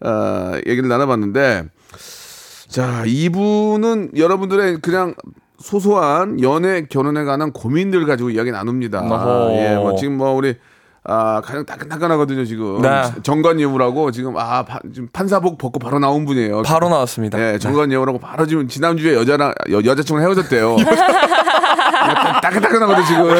[0.00, 1.64] 어, 얘기를 나눠봤는데
[2.68, 5.14] 자, 2부는 여러분들의 그냥
[5.58, 9.00] 소소한 연애 결혼에 관한 고민들 가지고 이야기 나눕니다.
[9.00, 9.52] 어허.
[9.56, 10.54] 예, 뭐 지금 뭐 우리
[11.04, 13.02] 아 가장 따끈따끈하거든요 지금 네.
[13.22, 16.62] 정관 예우라고 지금 아 파- 지금 판사복 벗고 바로 나온 분이에요.
[16.62, 17.38] 바로 나왔습니다.
[17.40, 20.76] 예, 정관 예우라고 바로 지금 지난주에 여자랑 여, 여자친구랑 헤어졌대요.
[20.76, 23.30] 따- 따끈따끈하거든 지금.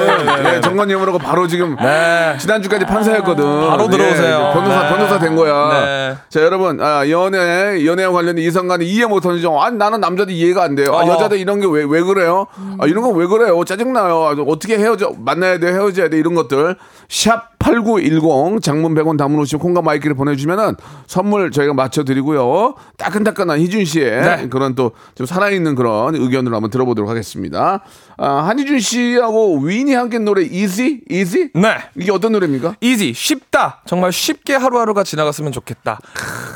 [0.46, 2.36] 예, 정관 예우라고 바로 지금 네.
[2.38, 3.44] 지난주까지 판사였거든.
[3.68, 4.48] 바로 들어오세요.
[4.50, 4.88] 예, 변호사 네.
[4.88, 5.68] 변호사 된 거야.
[5.84, 6.16] 네.
[6.28, 9.58] 자 여러분 아, 연애 연애와 관련된 이성 간에 이해 못하는 점.
[9.58, 10.92] 아니 나는 남자도 이해가 안 돼요.
[10.94, 11.08] 아, 어.
[11.08, 12.46] 여자들 이런 게 왜 왜 그래요?
[12.78, 13.62] 아, 이런 건 왜 그래요?
[13.64, 14.22] 짜증 나요.
[14.24, 16.76] 아, 어떻게 헤어져 만나야 돼 헤어져야 돼 이런 것들.
[17.08, 20.74] 샵 8910 장문 100원 담은 오시면 콩과 마이크를 보내주면은
[21.06, 22.74] 선물 저희가 맞춰드리고요.
[22.96, 24.48] 따끈따끈한 희준 씨의 네.
[24.48, 27.80] 그런 또 좀 살아있는 그런 의견을 한번 들어보도록 하겠습니다.
[28.18, 31.78] 아, 한희준 씨하고 윈이 함께 노래 Easy Easy 네.
[31.96, 32.76] 이게 어떤 노래입니까?
[32.80, 35.98] easy 쉽다 정말 쉽게 하루하루가 지나갔으면 좋겠다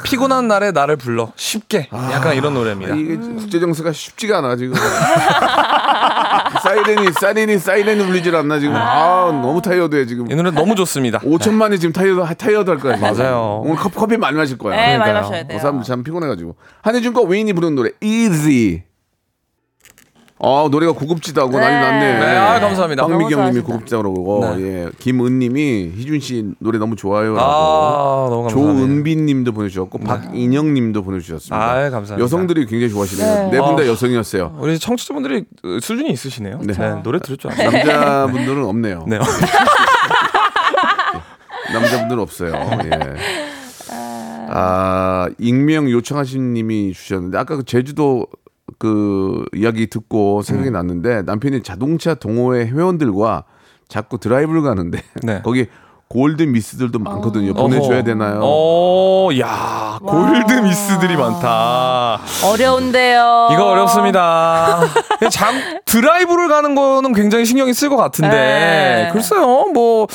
[0.05, 4.75] 피곤한 날에 나를 불러 쉽게 약간 이런 노래입니다 이게 국제 정세가 쉽지가 않아 지금.
[6.61, 8.75] 사이렌이 사이렌이 사이렌이 울리질 않나 지금.
[8.77, 10.31] 아 너무 tired해 지금.
[10.31, 12.97] 이 노래 너무 좋습니다 5천만이 지금 타이어드 타이어드 할 거야.
[12.97, 13.11] 지금.
[13.17, 13.63] 맞아요.
[13.65, 14.75] 오늘 커피, 커피 많이 마실 거야.
[14.77, 15.23] 네, 많이 그러니까요.
[15.23, 15.57] 마셔야 돼요.
[15.57, 16.57] 어, 사람들 참 피곤해가지고.
[16.83, 18.83] 한혜준 거 웨인이 부르는 노래 Easy.
[20.45, 21.59] 아 노래가 고급지다고 네.
[21.61, 22.19] 난리 났네.
[22.19, 23.03] 네, 아, 감사합니다.
[23.03, 23.67] 박미경님이 좋아하신다.
[23.67, 24.63] 고급지다고 그러고 네.
[24.63, 27.41] 예 김은님이 희준 씨 노래 너무 좋아요라고.
[27.41, 31.57] 아 너무 감사합니다 조은빈님도 보내주셨고 박인영님도 보내주셨습니다.
[31.57, 32.19] 아, 감사합니다.
[32.19, 33.51] 여성들이 굉장히 좋아하시네요.
[33.53, 33.87] 네 분다 아.
[33.87, 34.57] 여성이었어요.
[34.59, 36.73] 우리 청취자분들이 어, 수준이 있으시네요 네.
[36.75, 39.05] 네, 노래 들을 줄 남자분들은 없네요.
[39.07, 39.19] 네.
[41.73, 42.53] 남자분들은 없어요.
[42.85, 42.91] 예.
[44.55, 48.27] 아 익명 요청하신 님이 주셨는데 아까 그 제주도
[48.79, 50.73] 그 이야기 듣고 생각이 음.
[50.75, 53.45] 났는데 남편이 자동차 동호회 회원들과
[53.89, 55.43] 자꾸 드라이브를 가는데 네.
[55.45, 55.67] 거기
[56.13, 57.55] 골드 미스들도 많거든요.
[57.55, 58.05] 보내줘야 어허.
[58.05, 58.41] 되나요?
[58.43, 62.21] 어, 야, 골드 미스들이 많다.
[62.45, 63.49] 어려운데요.
[63.53, 64.81] 이거 어렵습니다.
[65.31, 65.55] 잠
[65.87, 69.11] 드라이브를 가는 거는 굉장히 신경이 쓸 것 같은데 네.
[69.13, 70.07] 글쎄요 뭐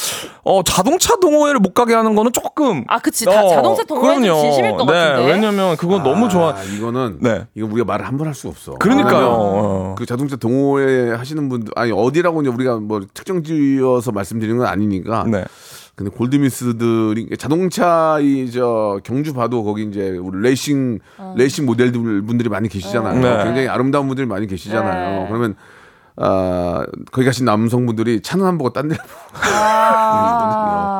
[0.43, 3.25] 어, 자동차 동호회를 못 가게 하는 거는 조금 아, 그치.
[3.25, 4.41] 다 자동차 동호회는 그럼요.
[4.41, 5.31] 진심일 것 네, 같은데.
[5.31, 6.49] 왜냐면 그건 너무 좋아.
[6.51, 7.45] 아, 이거는 네.
[7.55, 8.73] 이거 우리가 말을 한 번 할 수 없어.
[8.73, 9.27] 그러니까요.
[9.31, 9.95] 어.
[9.97, 15.23] 그 자동차 동호회 하시는 분들 아니 어디라고 이제 우리가 뭐 특정 지어서 말씀드리는 건 아니니까.
[15.27, 15.43] 네.
[15.97, 20.99] 근데 골드미스들이 자동차 이 저 경주 봐도 거기 이제 우리 레이싱
[21.35, 23.19] 레이싱 모델들 분들이 많이 계시잖아요.
[23.19, 23.43] 네.
[23.45, 25.21] 굉장히 아름다운 분들이 많이 계시잖아요.
[25.21, 25.25] 네.
[25.27, 25.55] 그러면
[26.17, 28.95] 아 거기 가신 남성분들이 차는 안 보고 딴 데.
[29.33, 30.99] 아,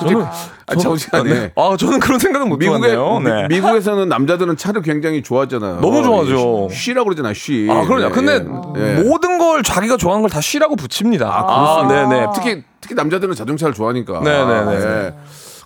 [0.00, 1.32] 저는 아, 참 시간에.
[1.32, 1.52] 네.
[1.56, 3.20] 아 저는 그런 생각은 못 미국에 해봤네요.
[3.20, 3.48] 네.
[3.48, 5.80] 미, 국에서는 남자들은 차를 굉장히 좋아하잖아요.
[5.80, 6.68] 너무 좋아하죠.
[6.70, 7.34] 쉬- 쉬라고 그러잖아요.
[7.34, 7.66] 쉬.
[7.70, 8.06] 아 그럼요.
[8.06, 8.44] 예, 근데
[8.76, 8.98] 예.
[8.98, 9.02] 예.
[9.02, 11.26] 모든 걸 자기가 좋아하는 걸 다 쉬라고 붙입니다.
[11.28, 12.26] 아, 네네.
[12.34, 14.20] 특히 특히 남자들은 자동차를 좋아하니까.
[14.20, 14.74] 네네네.
[14.76, 15.14] 예.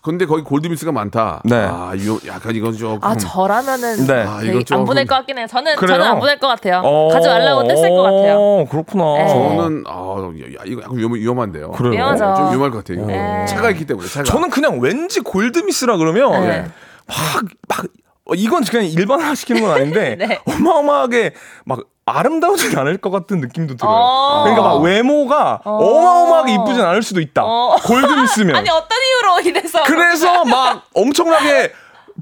[0.03, 1.43] 근데 거기 골드미스가 많다.
[1.45, 1.57] 네.
[1.57, 2.99] 아, 이거 약간 이건 좀.
[3.03, 4.25] 아 저라면은 네.
[4.27, 5.47] 아, 이건 좀- 안 보낼 것 같긴 해요.
[5.47, 5.99] 저는 그래요?
[5.99, 6.81] 저는 안 보낼 것 같아요.
[6.83, 8.37] 어, 가지 말라고 뗐을 것 같아요.
[8.39, 9.05] 어, 그렇구나.
[9.19, 9.29] 네.
[9.29, 11.73] 저는 아, 야, 이거 약간 위험, 위험한데요.
[11.73, 11.93] 그래요?
[11.93, 12.35] 위험하죠.
[12.35, 12.97] 좀 위험할 것 같아요.
[13.05, 13.07] 이거.
[13.09, 13.45] 네.
[13.47, 14.25] 차가 있기 때문에 차가.
[14.25, 16.65] 저는 그냥 왠지 골드미스라 그러면 네.
[17.07, 17.85] 막, 막,
[18.25, 20.39] 어, 이건 그냥 일반화 시키는 건 아닌데, 네.
[20.47, 21.35] 어마어마하게
[21.67, 21.81] 막
[22.19, 23.93] 아름다우진 않을 것 같은 느낌도 들어요.
[23.93, 24.43] 어.
[24.45, 25.77] 그러니까 막 외모가 어.
[25.77, 27.43] 어마어마하게 이쁘진 않을 수도 있다.
[27.45, 27.77] 어.
[27.83, 28.55] 골드미스면.
[28.57, 31.73] 아니 어떤 이유로 이래서 그래서 막 엄청나게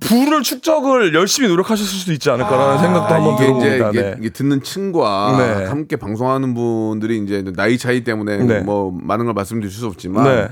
[0.01, 3.91] 부를 축적을 열심히 노력하셨을 수도 있지 않을까라는 생각도 한번 아, 이게 이제 들어봅니다.
[3.91, 4.17] 이게, 네.
[4.19, 5.65] 이게 듣는 층과 네.
[5.67, 8.61] 함께 방송하는 분들이 이제 나이 차이 때문에 네.
[8.61, 10.49] 뭐 많은 걸 말씀드릴 수 없지만 네.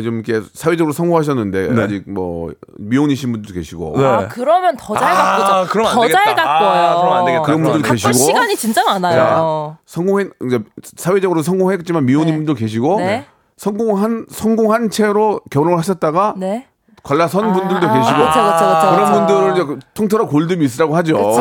[0.00, 1.82] 좀 이렇게 사회적으로 성공하셨는데 네.
[1.82, 4.04] 아직 뭐 미혼이신 분들도 계시고 네.
[4.06, 5.70] 아 그러면 더 잘 아, 가꾸죠.
[5.72, 6.34] 그러면 안더 잘.
[6.34, 6.68] 가꿔요.
[6.70, 7.42] 아, 그러면 안 되겠다.
[7.42, 8.12] 그런 분들 계시고.
[8.14, 9.76] 시간이 진짜 많아요.
[9.84, 10.60] 성공했 이제
[10.96, 12.36] 사회적으로 성공했지만 미혼인 네.
[12.38, 13.26] 분도 계시고 네.
[13.58, 16.66] 성공한 성공한 채로 결혼을 하셨다가 네.
[17.04, 19.12] 관라선 분들도 아, 계시고 그쵸, 그쵸, 그쵸, 그런.
[19.26, 21.16] 분들을 이제 그 통틀어 골드미스라고 하죠.
[21.18, 21.40] 예,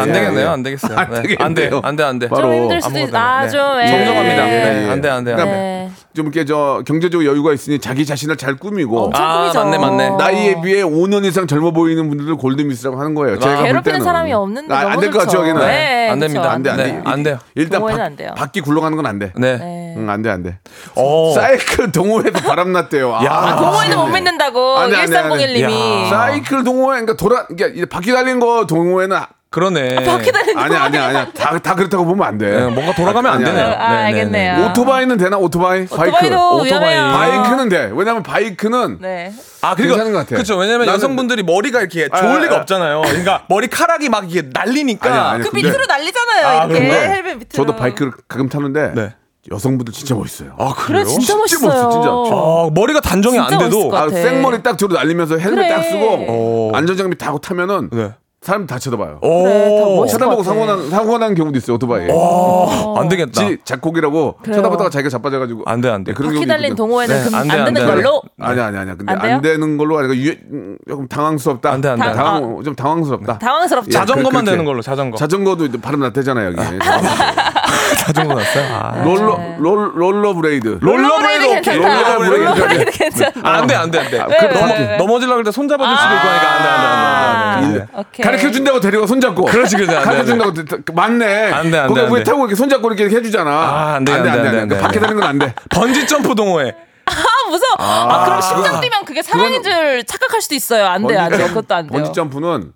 [0.00, 0.44] 안 예, 되겠네요.
[0.46, 0.48] 예.
[0.48, 0.96] 안 되겠어요.
[0.96, 1.16] 안 네.
[1.16, 1.28] 안 돼.
[1.62, 1.80] 되겠네요.
[1.82, 2.02] 안 돼.
[2.04, 2.28] 안 돼.
[2.28, 2.98] 바로 좀 힘들 수도.
[3.00, 3.14] 있.
[3.14, 3.48] 아, 네.
[3.48, 3.82] 좀 예.
[3.82, 3.86] 예.
[3.88, 4.46] 정정합니다.
[4.46, 4.84] 예, 네.
[4.86, 4.90] 예.
[4.90, 5.08] 안 돼.
[5.10, 5.32] 안 돼.
[5.32, 5.44] 안 돼.
[5.44, 5.89] 네.
[6.14, 9.52] 좀 이렇게 저 경제적 여유가 있으니 자기 자신을 잘 꾸미고 아.
[9.54, 10.10] 맞네, 맞네.
[10.10, 13.38] 나이에 비해 5년 이상 젊어 보이는 분들을 골드미스라고 하는 거예요.
[13.38, 14.04] 제가 볼 괴롭히는 때는.
[14.04, 15.38] 사람이 없는데 아, 너무 안될 것 같죠.
[15.40, 15.60] 여기는.
[15.60, 16.42] 네, 안 됩니다.
[16.42, 16.50] 그쵸.
[16.52, 17.02] 안 돼, 안 네, 돼.
[17.04, 17.38] 안 돼요.
[17.54, 18.30] 일단 동호회는 바, 안 돼요.
[18.36, 19.32] 바퀴 굴러가는 건 안 돼.
[19.36, 19.56] 네.
[19.58, 19.94] 네.
[19.96, 20.58] 응, 안 돼, 안 돼.
[20.94, 21.32] 어.
[21.34, 23.14] 사이클 동호회도 바람 났대요.
[23.14, 23.56] 아, 야.
[23.56, 24.06] 동호회는 못.
[24.06, 25.46] 믿는다고 안 돼, 안 돼, 안 돼.
[25.46, 26.08] 1301님이.
[26.10, 29.16] 사이클 동호회, 그러니까 돌아, 그러니까 바퀴 달린 거 동호회는
[29.60, 30.04] 그러네.
[30.04, 31.32] 바퀴 달린 아니야, 아니야, 아니야.
[31.32, 32.48] 다, 다 그렇다고 보면 안 돼.
[32.52, 33.66] 네, 뭔가 돌아가면 안 아니야, 되네요.
[33.76, 34.56] 아, 네, 알겠네요.
[34.58, 34.68] 네.
[34.68, 35.38] 오토바이는 되나?
[35.38, 35.82] 오토바이?
[35.90, 36.96] 오토바이도 오토바이.
[36.96, 37.90] 바이크는 돼.
[37.92, 39.32] 왜냐면 바이크는 네.
[39.62, 40.36] 아, 괜찮은 것 같아.
[40.36, 40.56] 그렇죠.
[40.56, 42.60] 왜냐면 나는- 여성분들이 머리가 이렇게 아, 좋을 아, 리가 아.
[42.60, 43.00] 없잖아요.
[43.04, 45.08] 그러니까 머리카락이 막 이게 날리니까.
[45.10, 45.44] 아니야, 아니야.
[45.44, 46.46] 그 근데- 밑으로 날리잖아요.
[46.46, 46.80] 아, 이렇게?
[46.92, 47.48] 헬멧 밑으로.
[47.50, 49.14] 저도 바이크를 가끔 타는데 네.
[49.50, 50.54] 여성분들 진짜 멋있어요.
[50.60, 51.04] 아, 그래 그래요?
[51.06, 51.68] 진짜 진짜 멋있어요.
[51.70, 52.08] 멋있어, 진짜.
[52.08, 54.08] 아, 머리가 단정이 진짜 안 돼도 아.
[54.10, 55.68] 생머리 딱 뒤로 날리면서 헬멧 그래.
[55.68, 56.70] 딱 쓰고 어.
[56.76, 58.10] 안전장비 타고 타면은 네.
[58.42, 59.18] 사람 다 쳐다봐요.
[59.22, 60.06] 오.
[60.06, 60.54] 쳐다보고 것 같아.
[60.54, 62.08] 사고 난 사고 난 경우도 있어요 오토바이.
[62.10, 63.32] 어, 안 되겠다.
[63.32, 64.56] 지 작곡이라고 그래요.
[64.56, 65.64] 쳐다보다가 자기가 자빠져가지고.
[65.66, 66.12] 안 돼, 안 돼.
[66.12, 66.74] 네, 그런 바퀴 달린.
[66.74, 67.86] 동호회는 네, 그럼 안 안, 돼, 안 되는 돼.
[68.02, 68.22] 걸로.
[68.40, 68.96] 아니 아니 아니.
[68.96, 69.40] 근데 안 안, 돼요?
[69.42, 71.70] 되는 걸로 유, 음, 조금 당황스럽다.
[71.70, 72.12] 안 돼, 안 돼.
[72.14, 73.38] 당황, 좀 당황스럽다.
[73.38, 73.88] 당황스럽죠.
[73.90, 74.50] 예, 자전거만 그렇게.
[74.52, 75.18] 되는 걸로 자전거.
[75.18, 76.56] 자전거도 이제 발음 났대잖아요 여기.
[77.98, 78.64] 자전거 났어요?
[78.72, 79.02] 아.
[79.04, 80.78] 롤러 롤 롤러 브레이드.
[80.80, 81.78] 롤러 브레이드 괜찮다.
[82.14, 83.32] 롤러브레이드 롤러 브레이드 괜찮아.
[83.42, 84.20] 아, 안 돼, 안 돼, 안 돼.
[84.20, 84.96] 아, 왜, 그 왜, 넘어-?
[84.98, 87.66] 넘어지려고 그럴 때 손 잡아줄 수도 있고 하니까 안 돼, 안 돼, 안 돼.
[87.66, 87.86] 안 돼.
[87.94, 88.24] 아, 오케이.
[88.24, 89.44] 가르쳐 준다고 데리고 손 잡고.
[89.44, 89.94] 그렇지, 그렇지.
[89.96, 90.24] 안 돼, 가르쳐.
[90.26, 91.52] 준다고 데- 맞네.
[91.52, 92.24] 안 돼, 안 돼, 거기.
[92.24, 93.50] 타고 이렇게 손 잡고 이렇게 해주잖아.
[93.50, 95.00] 아, 안 돼, 안 돼, 안 돼, 안 돼, 그 밖에.
[95.00, 95.54] 다니는 건 안 돼.
[95.70, 96.74] 번지 점프 동호회.
[97.06, 97.12] 아
[97.48, 97.74] 무서워.
[97.78, 100.86] 아, 그럼 심장 뛰면 그게 사랑인 줄 착각할 수도 있어요.
[100.86, 101.38] 안 돼, 안 돼.
[101.48, 101.92] 그것도 안 돼요.
[102.02, 102.72] 번지 점프는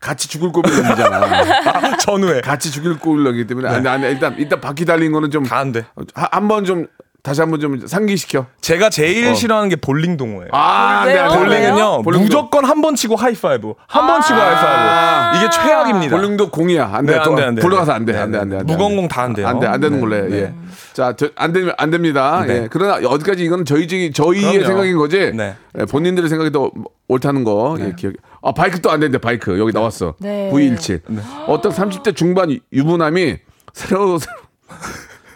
[0.00, 1.16] 같이 죽을 고비이잖아.
[1.18, 2.40] 아, 전우애.
[2.40, 4.10] 같이 죽일 고비이기 때문에 안 돼, 안 돼.
[4.10, 5.84] 일단 일단 바퀴 달린 거는 좀 다 안 돼.
[6.14, 6.86] 한번 좀
[7.22, 8.46] 다시 한번 좀 상기시켜.
[8.62, 9.34] 제가 제일 어.
[9.34, 10.48] 싫어하는 게 볼링 동호회예요.
[10.52, 11.04] 아?
[11.04, 12.24] 네, 볼링은요 볼링도.
[12.24, 16.16] 무조건 한 번 치고 하이파이브 한번 치고 하이파이브 이게 최악입니다.
[16.16, 16.90] 볼링도 공이야.
[16.94, 17.12] 안 돼.
[17.12, 17.60] 네, 안 돼, 안 돼.
[17.62, 18.12] 굴러가서 안 돼.
[18.14, 18.42] 네, 안 돼, 네.
[18.42, 18.56] 안 돼.
[18.60, 18.72] 안 돼.
[18.72, 19.46] 무거운 공 다 안 돼요.
[19.46, 20.22] 안 돼, 안 되는 네, 걸로 해.
[20.28, 20.36] 네.
[20.44, 20.54] 예.
[20.94, 22.42] 자, 저, 안 되면 안 됩니다.
[22.46, 22.62] 네.
[22.62, 22.68] 예.
[22.70, 24.66] 그러나 어디까지 이거는 저희 저희 저희의 그럼요.
[24.66, 25.32] 생각인 거지.
[25.34, 25.56] 네.
[25.78, 26.70] 예, 본인들의 생각이 더
[27.08, 28.14] 옳다는 거 예, 기억.
[28.42, 30.14] 아, 바이크 또안 되는데 바이크 여기 나왔어.
[30.18, 30.48] 네.
[30.50, 31.00] 927.
[31.46, 33.36] 어떤 30대 중반 유부남이
[33.74, 34.36] 새로 새로,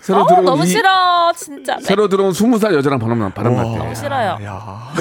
[0.01, 1.33] 새로 어, 들어온 너무 이- 싫어.
[1.37, 1.79] 진짜.
[1.83, 3.79] 새로 들어온 20살 여자랑 바람 바람 났대.
[3.79, 4.39] 너무 싫어요.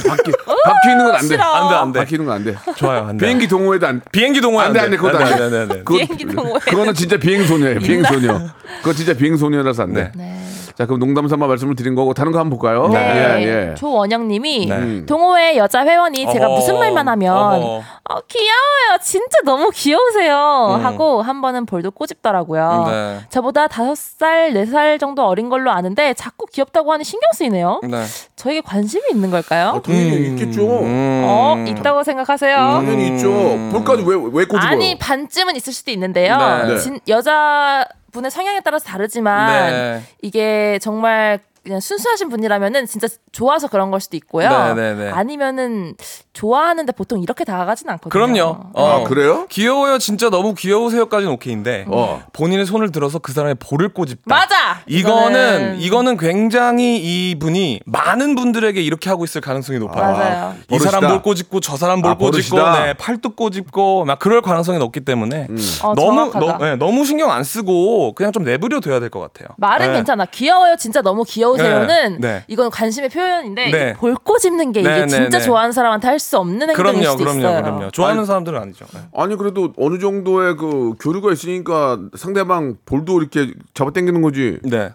[0.08, 0.32] 바퀴
[0.66, 1.38] 바퀴 있는 건 안 돼.
[1.38, 2.00] 안 돼, 안 돼.
[2.00, 2.56] 바퀴 있는 건 안 돼.
[2.76, 3.06] 좋아요.
[3.08, 3.26] 안 돼.
[3.26, 5.36] 비행기 동호회도 안 비행기 동호회 안 돼, 안 돼, 그것도 안 돼.
[5.38, 5.76] 네, 네, 네.
[5.84, 6.60] 그거- 비행기 동호회.
[6.60, 7.80] 그거는 진짜 비행 소녀예요.
[7.80, 8.39] 비행 소녀.
[8.82, 10.12] 그거 진짜 비행 소녀라서 안 돼.
[10.16, 10.39] 네.
[10.76, 10.84] 네.
[10.84, 12.88] 자, 그럼 농담 삼아 말씀을 드린 거고 다른 거 한번 볼까요?
[12.88, 13.38] 네.
[13.40, 13.76] 예, 예.
[13.76, 15.06] 조원영님이 네.
[15.06, 16.56] 동호회 여자 회원이 제가 어허.
[16.56, 17.82] 무슨 말만 하면 어허.
[18.10, 20.86] 어, 귀여워요, 진짜 너무 귀여우세요 음.
[20.86, 22.86] 하고 한 번은 볼도 꼬집더라고요.
[22.88, 23.20] 네.
[23.30, 27.82] 저보다 다섯 살, 네 살 정도 어린 걸로 아는데 자꾸 귀엽다고 하니 신경 쓰이네요.
[27.84, 28.04] 네.
[28.36, 29.74] 저에게 관심이 있는 걸까요?
[29.76, 30.62] 어, 당연히 있겠죠.
[30.82, 31.24] 음.
[31.26, 32.56] 어, 있다고 생각하세요?
[32.58, 33.30] 당연히 있죠.
[33.72, 34.62] 볼까지 왜, 왜 꼬집어요?
[34.70, 36.38] 아니 반쯤은 있을 수도 있는데요.
[36.38, 36.68] 네.
[36.70, 36.78] 네.
[36.78, 40.02] 진, 여자 분의 성향에 따라서 다르지만 네.
[40.21, 44.49] 이게 정말 그냥 순수하신 분이라면은 진짜 좋아서 그런 걸 수도 있고요.
[44.49, 45.10] 네, 네, 네.
[45.10, 45.95] 아니면은
[46.34, 48.10] 좋아하는데 보통 이렇게 다가가진 않거든요.
[48.10, 48.58] 그럼요.
[48.74, 48.88] 어.
[48.88, 49.46] 아, 그래요?
[49.50, 52.24] 귀여워요, 진짜 너무 귀여우세요까지는 오케이인데 어.
[52.34, 54.24] 본인의 손을 들어서 그 사람의 볼을 꼬집다.
[54.34, 54.82] 맞아.
[54.88, 60.13] 이거는 이거는 굉장히 이 분이 많은 분들에게 이렇게 하고 있을 가능성이 높아요.
[60.13, 60.56] 맞아요.
[60.72, 61.08] 이 사람 버릇이다.
[61.10, 62.58] 볼 꼬집고 저 사람 볼 아, 꼬집고.
[62.58, 65.48] 네, 팔뚝 꼬집고 막 그럴 가능성이 높기 때문에
[65.84, 66.32] 어, 너무.
[66.34, 69.50] 너, 네, 너무 신경 안 쓰고 그냥 좀 내버려 둬야 될 것 같아요.
[69.58, 69.93] 말은 네.
[69.98, 70.26] 괜찮아.
[70.26, 70.76] 귀여워요.
[70.78, 72.43] 진짜 너무 귀여우세요는 네, 네.
[72.48, 73.89] 이건 관심의 표현인데 네.
[73.96, 75.43] 이볼 꼬집는 게 이게 네, 네, 진짜 네.
[75.43, 77.62] 좋아하는 사람한테 할수 없는 행동일 그럼요, 수도 그럼요, 있어요.
[77.62, 77.92] 그럼요.
[77.92, 78.86] 좋아하는 아니, 사람들은 아니죠.
[78.94, 79.02] 네.
[79.16, 84.58] 아니 그래도 어느 정도의 그 교류가 있으니까 상대방 볼도 이렇게 잡아당기는 거지.
[84.64, 84.92] 네.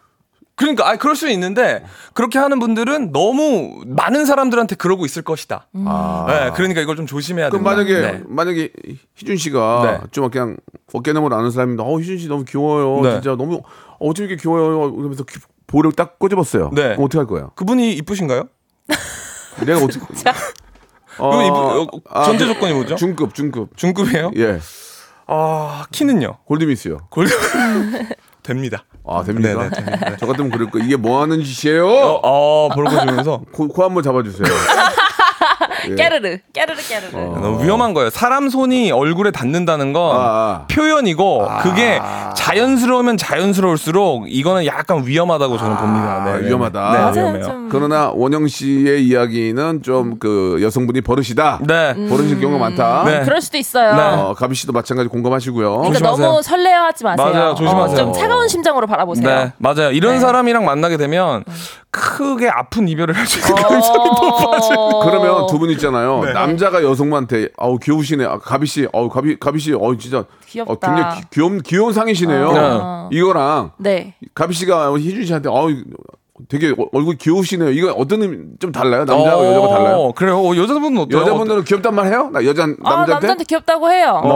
[0.56, 5.68] 그러니까 아 그럴 수 있는데 그렇게 하는 분들은 너무 많은 사람들한테 그러고 있을 것이다.
[5.86, 6.24] 아.
[6.28, 7.76] 네, 그러니까 이걸 좀 조심해야 그럼 된다.
[7.76, 8.22] 만약에 네.
[8.26, 8.72] 만약에
[9.14, 10.06] 희준 씨가 네.
[10.10, 10.56] 좀 그냥
[10.92, 13.02] 어깨 너머로 아는 사람인데 어 희준 씨 너무 귀여워요.
[13.02, 13.12] 네.
[13.12, 13.60] 진짜 너무
[14.00, 14.92] 어쩜 이렇게 귀여워요.
[14.96, 15.38] 그러면서 귀-
[15.68, 16.70] 볼을 딱 꼬집었어요.
[16.72, 16.82] 네.
[16.94, 17.52] 그럼 어떻게 할 거예요?
[17.54, 18.48] 그분이 이쁘신가요?
[19.64, 20.00] 내가 어떻게
[21.18, 22.96] 어, 이쁘- 어, 전제 조건이 뭐죠?
[22.96, 23.76] 중급 중급.
[23.76, 24.30] 중급이에요?
[24.36, 24.58] 예.
[25.26, 26.38] 아 키는요?
[26.46, 26.98] 골드미스요.
[27.10, 27.30] 골드
[28.42, 28.84] 됩니다.
[29.06, 29.48] 아 됩니까?
[29.54, 30.16] 네네, 됩니다.
[30.18, 30.78] 저 같으면 그럴 거.
[30.78, 31.86] 이게 뭐 하는 짓이에요?
[31.86, 32.68] 어, 어
[33.00, 34.46] 주면서 코, 코 한번 잡아 주세요.
[35.90, 35.94] 예.
[35.94, 37.10] 깨르르, 깨르르, 깨르르.
[37.40, 38.10] 너무 위험한 거예요.
[38.10, 40.66] 사람 손이 얼굴에 닿는다는 건 아, 아.
[40.70, 42.00] 표현이고 그게
[42.34, 46.22] 자연스러우면 자연스러울수록 이거는 약간 위험하다고 저는 봅니다.
[46.24, 46.92] 네, 아, 네, 위험하다.
[46.92, 47.44] 네, 맞아요, 위험해요.
[47.44, 47.68] 좀.
[47.70, 51.60] 그러나 원영 씨의 이야기는 좀 그 여성분이 버릇이다.
[51.62, 51.94] 네.
[52.08, 53.04] 버릇일 경우가 많다.
[53.04, 53.20] 네.
[53.24, 53.94] 그럴 수도 있어요.
[53.94, 54.02] 네.
[54.02, 55.68] 어, 가비 씨도 마찬가지 공감하시고요.
[55.70, 56.26] 그러니까 조심하세요.
[56.28, 57.26] 너무 설레어하지 마세요.
[57.32, 57.94] 맞아요, 조심하세요.
[57.94, 59.28] 어, 좀 차가운 심정으로 바라보세요.
[59.28, 59.90] 네, 맞아요.
[59.92, 60.20] 이런 네.
[60.20, 61.44] 사람이랑 만나게 되면
[61.98, 64.78] 크게 아픈 이별을 할 수 있는 가능성이 높아져요.
[64.78, 65.04] 어.
[65.04, 66.22] 그러면 두 분 있잖아요.
[66.24, 66.32] 네.
[66.32, 68.24] 남자가 여성한테 아우 귀여우시네.
[68.24, 70.72] 아, 가비 씨, 아우 가비 가비 씨, 어 진짜 귀엽다.
[70.72, 72.48] 어, 굉장히 귀, 귀여운 귀여운 상이시네요.
[72.48, 73.08] 어.
[73.12, 74.14] 이거랑 네.
[74.34, 75.70] 가비 씨가 희준 씨한테 아우
[76.48, 77.70] 되게 어- 얼굴 귀여우시네요.
[77.70, 79.04] 이거 어떤 의미 좀 달라요?
[79.04, 80.12] 남자하고 여자가 달라요?
[80.14, 80.38] 그래요?
[80.38, 81.20] 어, 여자분은 어때요?
[81.22, 82.30] 여자분들은 귀엽단 말 해요?
[82.32, 83.12] 나 여자 아, 남자한테?
[83.12, 84.20] 남자한테 귀엽다고 해요.
[84.22, 84.28] 어.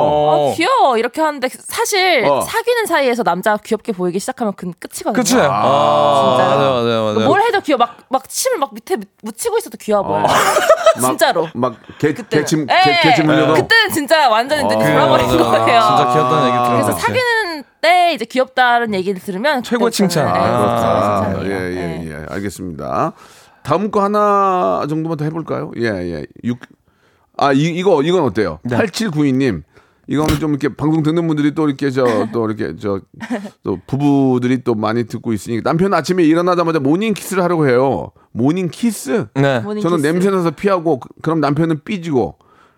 [0.50, 0.98] 어, 귀여워.
[0.98, 2.40] 이렇게 하는데 사실 어.
[2.40, 5.12] 사귀는 사이에서 남자가 귀엽게 보이기 시작하면 그건 끝이거든요.
[5.12, 5.36] 그치?
[5.38, 6.48] 아, 진짜요.
[6.58, 7.28] 맞아요, 맞아요, 맞아요.
[7.28, 7.78] 뭘 해도 귀여워.
[7.78, 10.26] 막, 막 침을 막 밑에 묻히고 있어도 귀여워 보여요.
[11.00, 11.48] 진짜로.
[11.54, 12.44] 막 개, 그때는.
[12.44, 12.92] 개침 예.
[13.02, 14.92] 개, 개침 흘려도 그때는 진짜 완전히 눈이 아.
[14.92, 15.26] 돌아버린.
[15.26, 15.80] 거예요.
[15.80, 16.70] 진짜 귀엽다는 얘기 들어요.
[16.72, 17.41] 그래서 사귀는
[17.82, 20.32] 때 이제 귀엽다는 얘기를 들으면 그때부터는, 칭찬.
[20.32, 21.60] 네, 아, 진짜 칭찬이에요.
[21.60, 22.06] 예, 예, 네.
[22.10, 22.26] 예.
[22.30, 23.12] 알겠습니다.
[23.64, 25.72] 다음 거 하나 정도만 더 해볼까요?
[25.76, 26.26] 예, 예.
[26.44, 26.58] 육,
[27.36, 28.60] 아, 이, 이거, 이건 어때요?
[28.62, 28.76] 네.
[28.78, 29.62] 8792님.
[30.08, 33.00] 이거는 좀 이렇게 방송 듣는 분들이 또 이렇게 저, 또 이렇게 저,
[33.62, 38.10] 또 부부들이 또 많이 듣고 있으니까 남편 아침에 일어나자마자 모닝 키스를 하려고 해요.
[38.32, 39.26] 모닝 키스?
[39.34, 39.60] 네.
[39.60, 40.06] 모닝 저는 키스.
[40.06, 42.36] 냄새 나서 피하고 그- 그럼 남편은 삐지고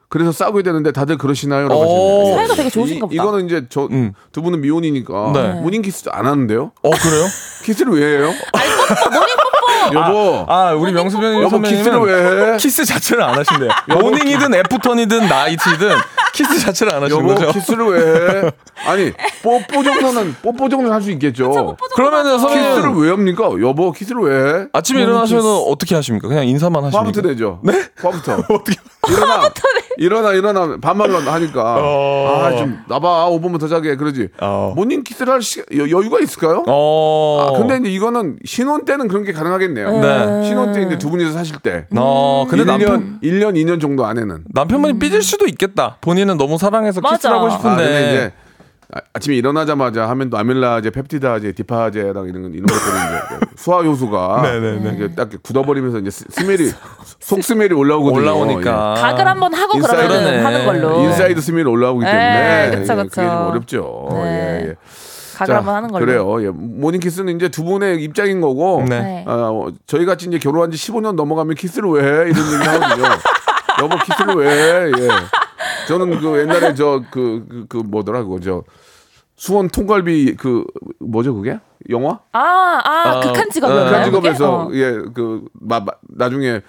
[0.08, 1.68] 그래서 싸우게 되는데 다들 그러시나요?
[1.68, 2.20] 라고 오.
[2.20, 2.36] 하시네요.
[2.36, 3.14] 사이가 되게 좋으신가 보다.
[3.14, 4.12] 이거는 이제 저 두 음.
[4.32, 5.48] 분은 미혼이니까 네.
[5.60, 6.72] 모닝 키스 안 하는데요?
[6.82, 7.24] 어, 그래요?
[7.64, 8.26] 키스를 왜 해요?
[8.28, 9.94] 모닝 뽀뽀.
[9.94, 10.44] 여보.
[10.48, 12.56] 아, 우리 명수 변호사 여보 키스를 왜 해?
[12.56, 13.70] 키스 자체를 안 하신대요.
[14.00, 15.96] morning이든 afternoon이든 night든
[16.32, 17.52] 키스 자체를 안 하시는 여보 거죠.
[17.52, 18.50] 키스를 왜 해?
[18.86, 19.12] 아니
[19.42, 21.76] 뽀뽀 정도는 뽀뽀 정도는 할 수 있겠죠.
[21.96, 23.44] 그러면은 키스를 왜 합니까?
[23.60, 24.66] 여보 키스를 왜 해?
[24.72, 26.28] 아침에 일어나시면 어떻게 하십니까?
[26.28, 26.98] 그냥 인사만 하십니까?
[27.06, 27.60] 화부터 내죠.
[27.62, 27.84] 네?
[28.00, 28.32] 화부터.
[28.54, 28.76] 어떻게?
[29.08, 29.50] 일어나.
[29.96, 31.76] 일어나 일어나 반말로 하니까.
[31.78, 32.42] 어.
[32.44, 34.28] 아 좀 놔봐 5분만 더 자게 그러지.
[34.40, 34.72] 어.
[34.76, 36.64] 모닝 키스를 할 시, 여, 여유가 있을까요?
[36.66, 37.46] 어.
[37.54, 40.00] 아, 근데 이제 이거는 신혼 때는 그런 게 가능하겠네요.
[40.00, 40.44] 네.
[40.48, 41.86] 신혼 때 이제 두 분이서 사실 때.
[41.96, 44.44] 어, 근데 1년, 남편 1년, 2년 정도 안에는.
[44.52, 45.98] 남편분이 삐질 수도 있겠다.
[46.00, 47.16] 본인은 너무 사랑해서 맞아.
[47.16, 47.82] 키스를 하고 싶은데.
[47.84, 48.43] 이제 아-
[48.92, 52.94] 아 침에 일어나자마자 하면 또 아밀라제, 펩티다제, 리파제랑 이런 이런 것들이
[53.40, 54.92] 이제 소화 효소가 네네네.
[54.94, 56.70] 이게 딱 굳어버리면서 이제 스- smell이
[57.20, 58.20] 속 smell이 올라오거든요.
[58.20, 58.94] 올라오니까.
[58.94, 60.08] 가글 한번 하고 inside.
[60.08, 60.44] 그러면.
[60.46, 61.00] 하는 걸로.
[61.00, 61.04] 예.
[61.04, 63.08] inside smell이 올라오기 네, 때문에 그쵸, 예, 그쵸.
[63.10, 64.08] 그게 좀 어렵죠.
[64.12, 64.18] 네.
[64.64, 64.74] 예, 예.
[65.36, 66.04] 가글 자, 한번 하는 걸로.
[66.06, 66.44] 그래요.
[66.46, 66.50] 예.
[66.50, 68.84] 모닝 키스는 이제 두 분의 입장인 거고.
[68.88, 69.00] 네.
[69.00, 69.24] 네.
[69.26, 72.30] 어, 저희 같이 이제 결혼한 지 15년 넘어가면 키스를 왜 해?
[72.30, 73.04] 이런 얘기 하거든요.
[73.82, 74.86] 여보 키스를 왜 해?
[74.98, 75.08] 예.
[75.88, 78.62] 저는 그 옛날에 저 그 그 그 뭐더라 그거 저
[79.36, 80.64] 수원 통갈비 그
[81.00, 81.58] 뭐죠 그게
[81.90, 82.20] 영화?
[82.32, 83.50] 아, 아, 어, 극한 네.
[83.52, 83.86] 직업이었나요?
[83.90, 84.04] 극한?
[84.04, 84.70] 직업에서 어.
[84.72, 85.44] 예그
[86.08, 86.60] 나중에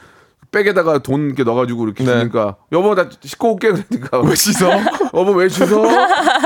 [0.52, 2.20] 백에다가 돈 이렇게 넣어가지고 이렇게 네.
[2.20, 4.70] 주니까 여보 나 씻고 올게 그러니까 왜 씻어?
[5.14, 5.84] 여보 왜 씻어?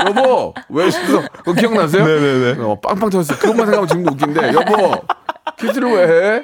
[0.06, 1.22] 여보 왜 씻어?
[1.38, 2.04] 그거 기억나세요?
[2.04, 2.62] 네네네.
[2.62, 3.38] 어, 빵빵 터졌어.
[3.38, 4.92] 그것만 생각하면 지금도 웃긴데 여보
[5.60, 6.02] 키스를 왜
[6.36, 6.42] 해?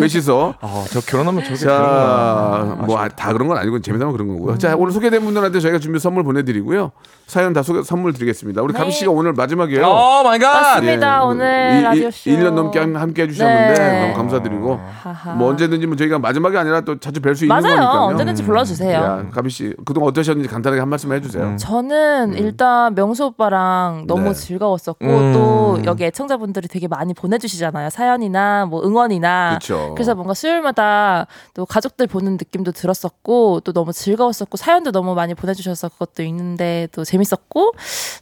[0.00, 0.54] 왜 씻어?
[0.60, 1.70] 아, 저 결혼하면 되는구나.
[1.70, 4.58] 자, 뭐 다 그런 건 아니고 재미삼아 그런 거고요.
[4.58, 6.92] 자, 오늘 소개된 분들한테 저희가 준비 선물 보내드리고요.
[7.26, 8.62] 사연 다 소개 선물 드리겠습니다.
[8.62, 9.86] 우리 가비 씨가 오늘 마지막이에요.
[9.86, 10.52] Oh my god.
[10.74, 11.24] 맞습니다.
[11.24, 12.30] 오늘 라디오 쇼.
[12.30, 14.00] 1년 넘게 함- 함께 해주셨는데 네.
[14.02, 15.32] 너무 감사드리고 하하.
[15.34, 17.76] 뭐 언제든지 뭐 저희가 마지막이 아니라 또 자주 뵐 수 있는 맞아요.
[17.76, 18.00] 거니까요.
[18.10, 18.92] 언제든지 불러주세요.
[18.92, 21.42] 야, 가비 씨 그동안 어떠셨는지 간단하게 한 말씀 해주세요.
[21.44, 21.56] 음.
[21.56, 24.34] 저는 일단 명수 오빠랑 너무 네.
[24.34, 25.32] 즐거웠었고 음.
[25.32, 29.94] 또 여기 애청자분들이 되게 많이 보내주시잖아요 사연이나 뭐 응원이나 그쵸.
[29.98, 35.88] 래서 뭔가 수요일마다 또 가족들 보는 느낌도 들었었고 또 너무 즐거웠었고 사연도 너무 많이 보내주셔서
[35.90, 37.72] 그것도 있는데 또 재밌었고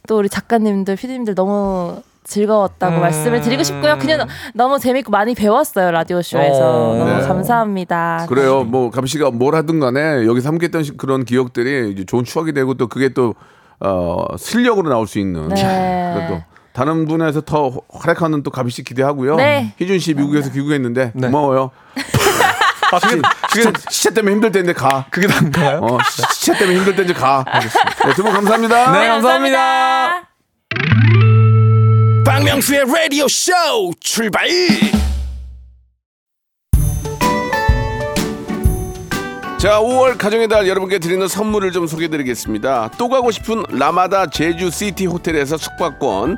[0.07, 3.01] 또 우리 작가님들 피디님들 너무 즐거웠다고 음.
[3.01, 3.97] 말씀을 드리고 싶고요.
[3.97, 6.95] 그냥 너무 재밌고 많이 배웠어요 라디오 쇼에서 어.
[6.95, 7.27] 너무 네.
[7.27, 8.25] 감사합니다.
[8.29, 8.63] 그래요.
[8.63, 12.75] 뭐 가비 씨가 뭘 하든 간에 여기서 함께했던 시- 그런 기억들이 이제 좋은 추억이 되고
[12.75, 13.33] 또 그게 또
[13.79, 15.47] 어, 실력으로 나올 수 있는.
[15.49, 16.13] 네.
[16.15, 16.43] 그래도
[16.73, 19.35] 다른 분에서 더 활약하는 또 가비 씨 기대하고요.
[19.35, 19.73] 네.
[19.79, 21.27] 희준 씨 미국에서 귀국했는데 네.
[21.27, 21.71] 고마워요.
[22.93, 23.21] 아, 그게
[23.53, 25.05] 시차, 시차 때문에 힘들 때인데 가.
[25.11, 25.79] 그게 난가요?
[25.81, 27.45] 어, 시- 시차 때문에 힘들 때인데 가.
[28.05, 28.91] 네, 두분 감사합니다.
[28.91, 30.27] 네, 감사합니다.
[32.25, 33.51] 박명수의 라디오 쇼
[33.99, 34.47] 출발
[39.57, 42.91] 자, 5월 가정의 달 여러분께 드리는 선물을 좀 소개드리겠습니다.
[42.97, 46.37] 또 가고 싶은 라마다 제주 시티 호텔에서 숙박권,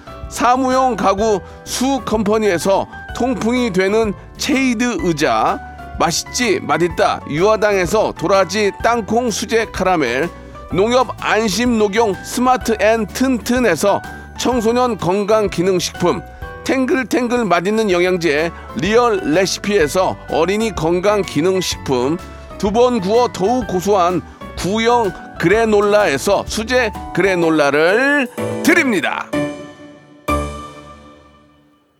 [0.31, 5.59] 사무용 가구 수 컴퍼니에서 통풍이 되는 체이드 의자
[5.99, 10.29] 맛있지 맛있다 유화당에서 도라지 땅콩 수제 카라멜
[10.73, 14.01] 농협 안심 녹용 스마트 앤 튼튼에서
[14.39, 16.21] 청소년 건강 기능 식품
[16.63, 22.17] 탱글탱글 맛있는 영양제 리얼 레시피에서 어린이 건강 기능 식품
[22.57, 24.21] 두 번 구워 더욱 고소한
[24.57, 28.27] 구운 그래놀라에서 수제 그래놀라를
[28.63, 29.25] 드립니다.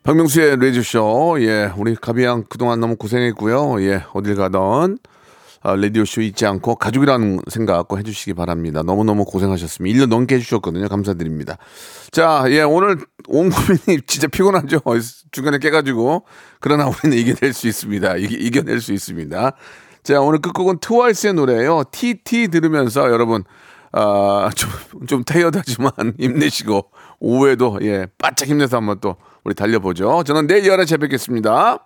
[0.03, 1.37] 박명수의 레디오쇼.
[1.41, 3.83] 예, 우리 가비양 그동안 너무 고생했고요.
[3.83, 4.97] 예, 어딜 가던
[5.63, 8.81] 아, 라디오쇼 잊지 않고 가족이라는 생각 꼭 해주시기 바랍니다.
[8.81, 9.99] 너무너무 고생하셨습니다.
[9.99, 10.87] 1년 넘게 해주셨거든요.
[10.89, 11.59] 감사드립니다.
[12.09, 12.97] 자, 예, 오늘
[13.27, 14.81] 온 국민이 진짜 피곤하죠.
[15.31, 16.25] 중간에 깨가지고.
[16.59, 18.17] 그러나 우리는 이겨낼 수 있습니다.
[18.17, 19.51] 이, 이겨낼 수 있습니다.
[20.01, 21.83] 자, 오늘 끝곡은 트와이스의 노래예요.
[21.91, 23.43] TT 들으면서 여러분,
[23.91, 24.71] 아, 좀,
[25.05, 26.89] 좀 타이어드하지만 힘내시고,
[27.19, 30.23] 오후에도, 예, 바짝 힘내서 한번 또 우리 달려보죠.
[30.23, 31.85] 저는 내일 11시에 뵙겠습니다.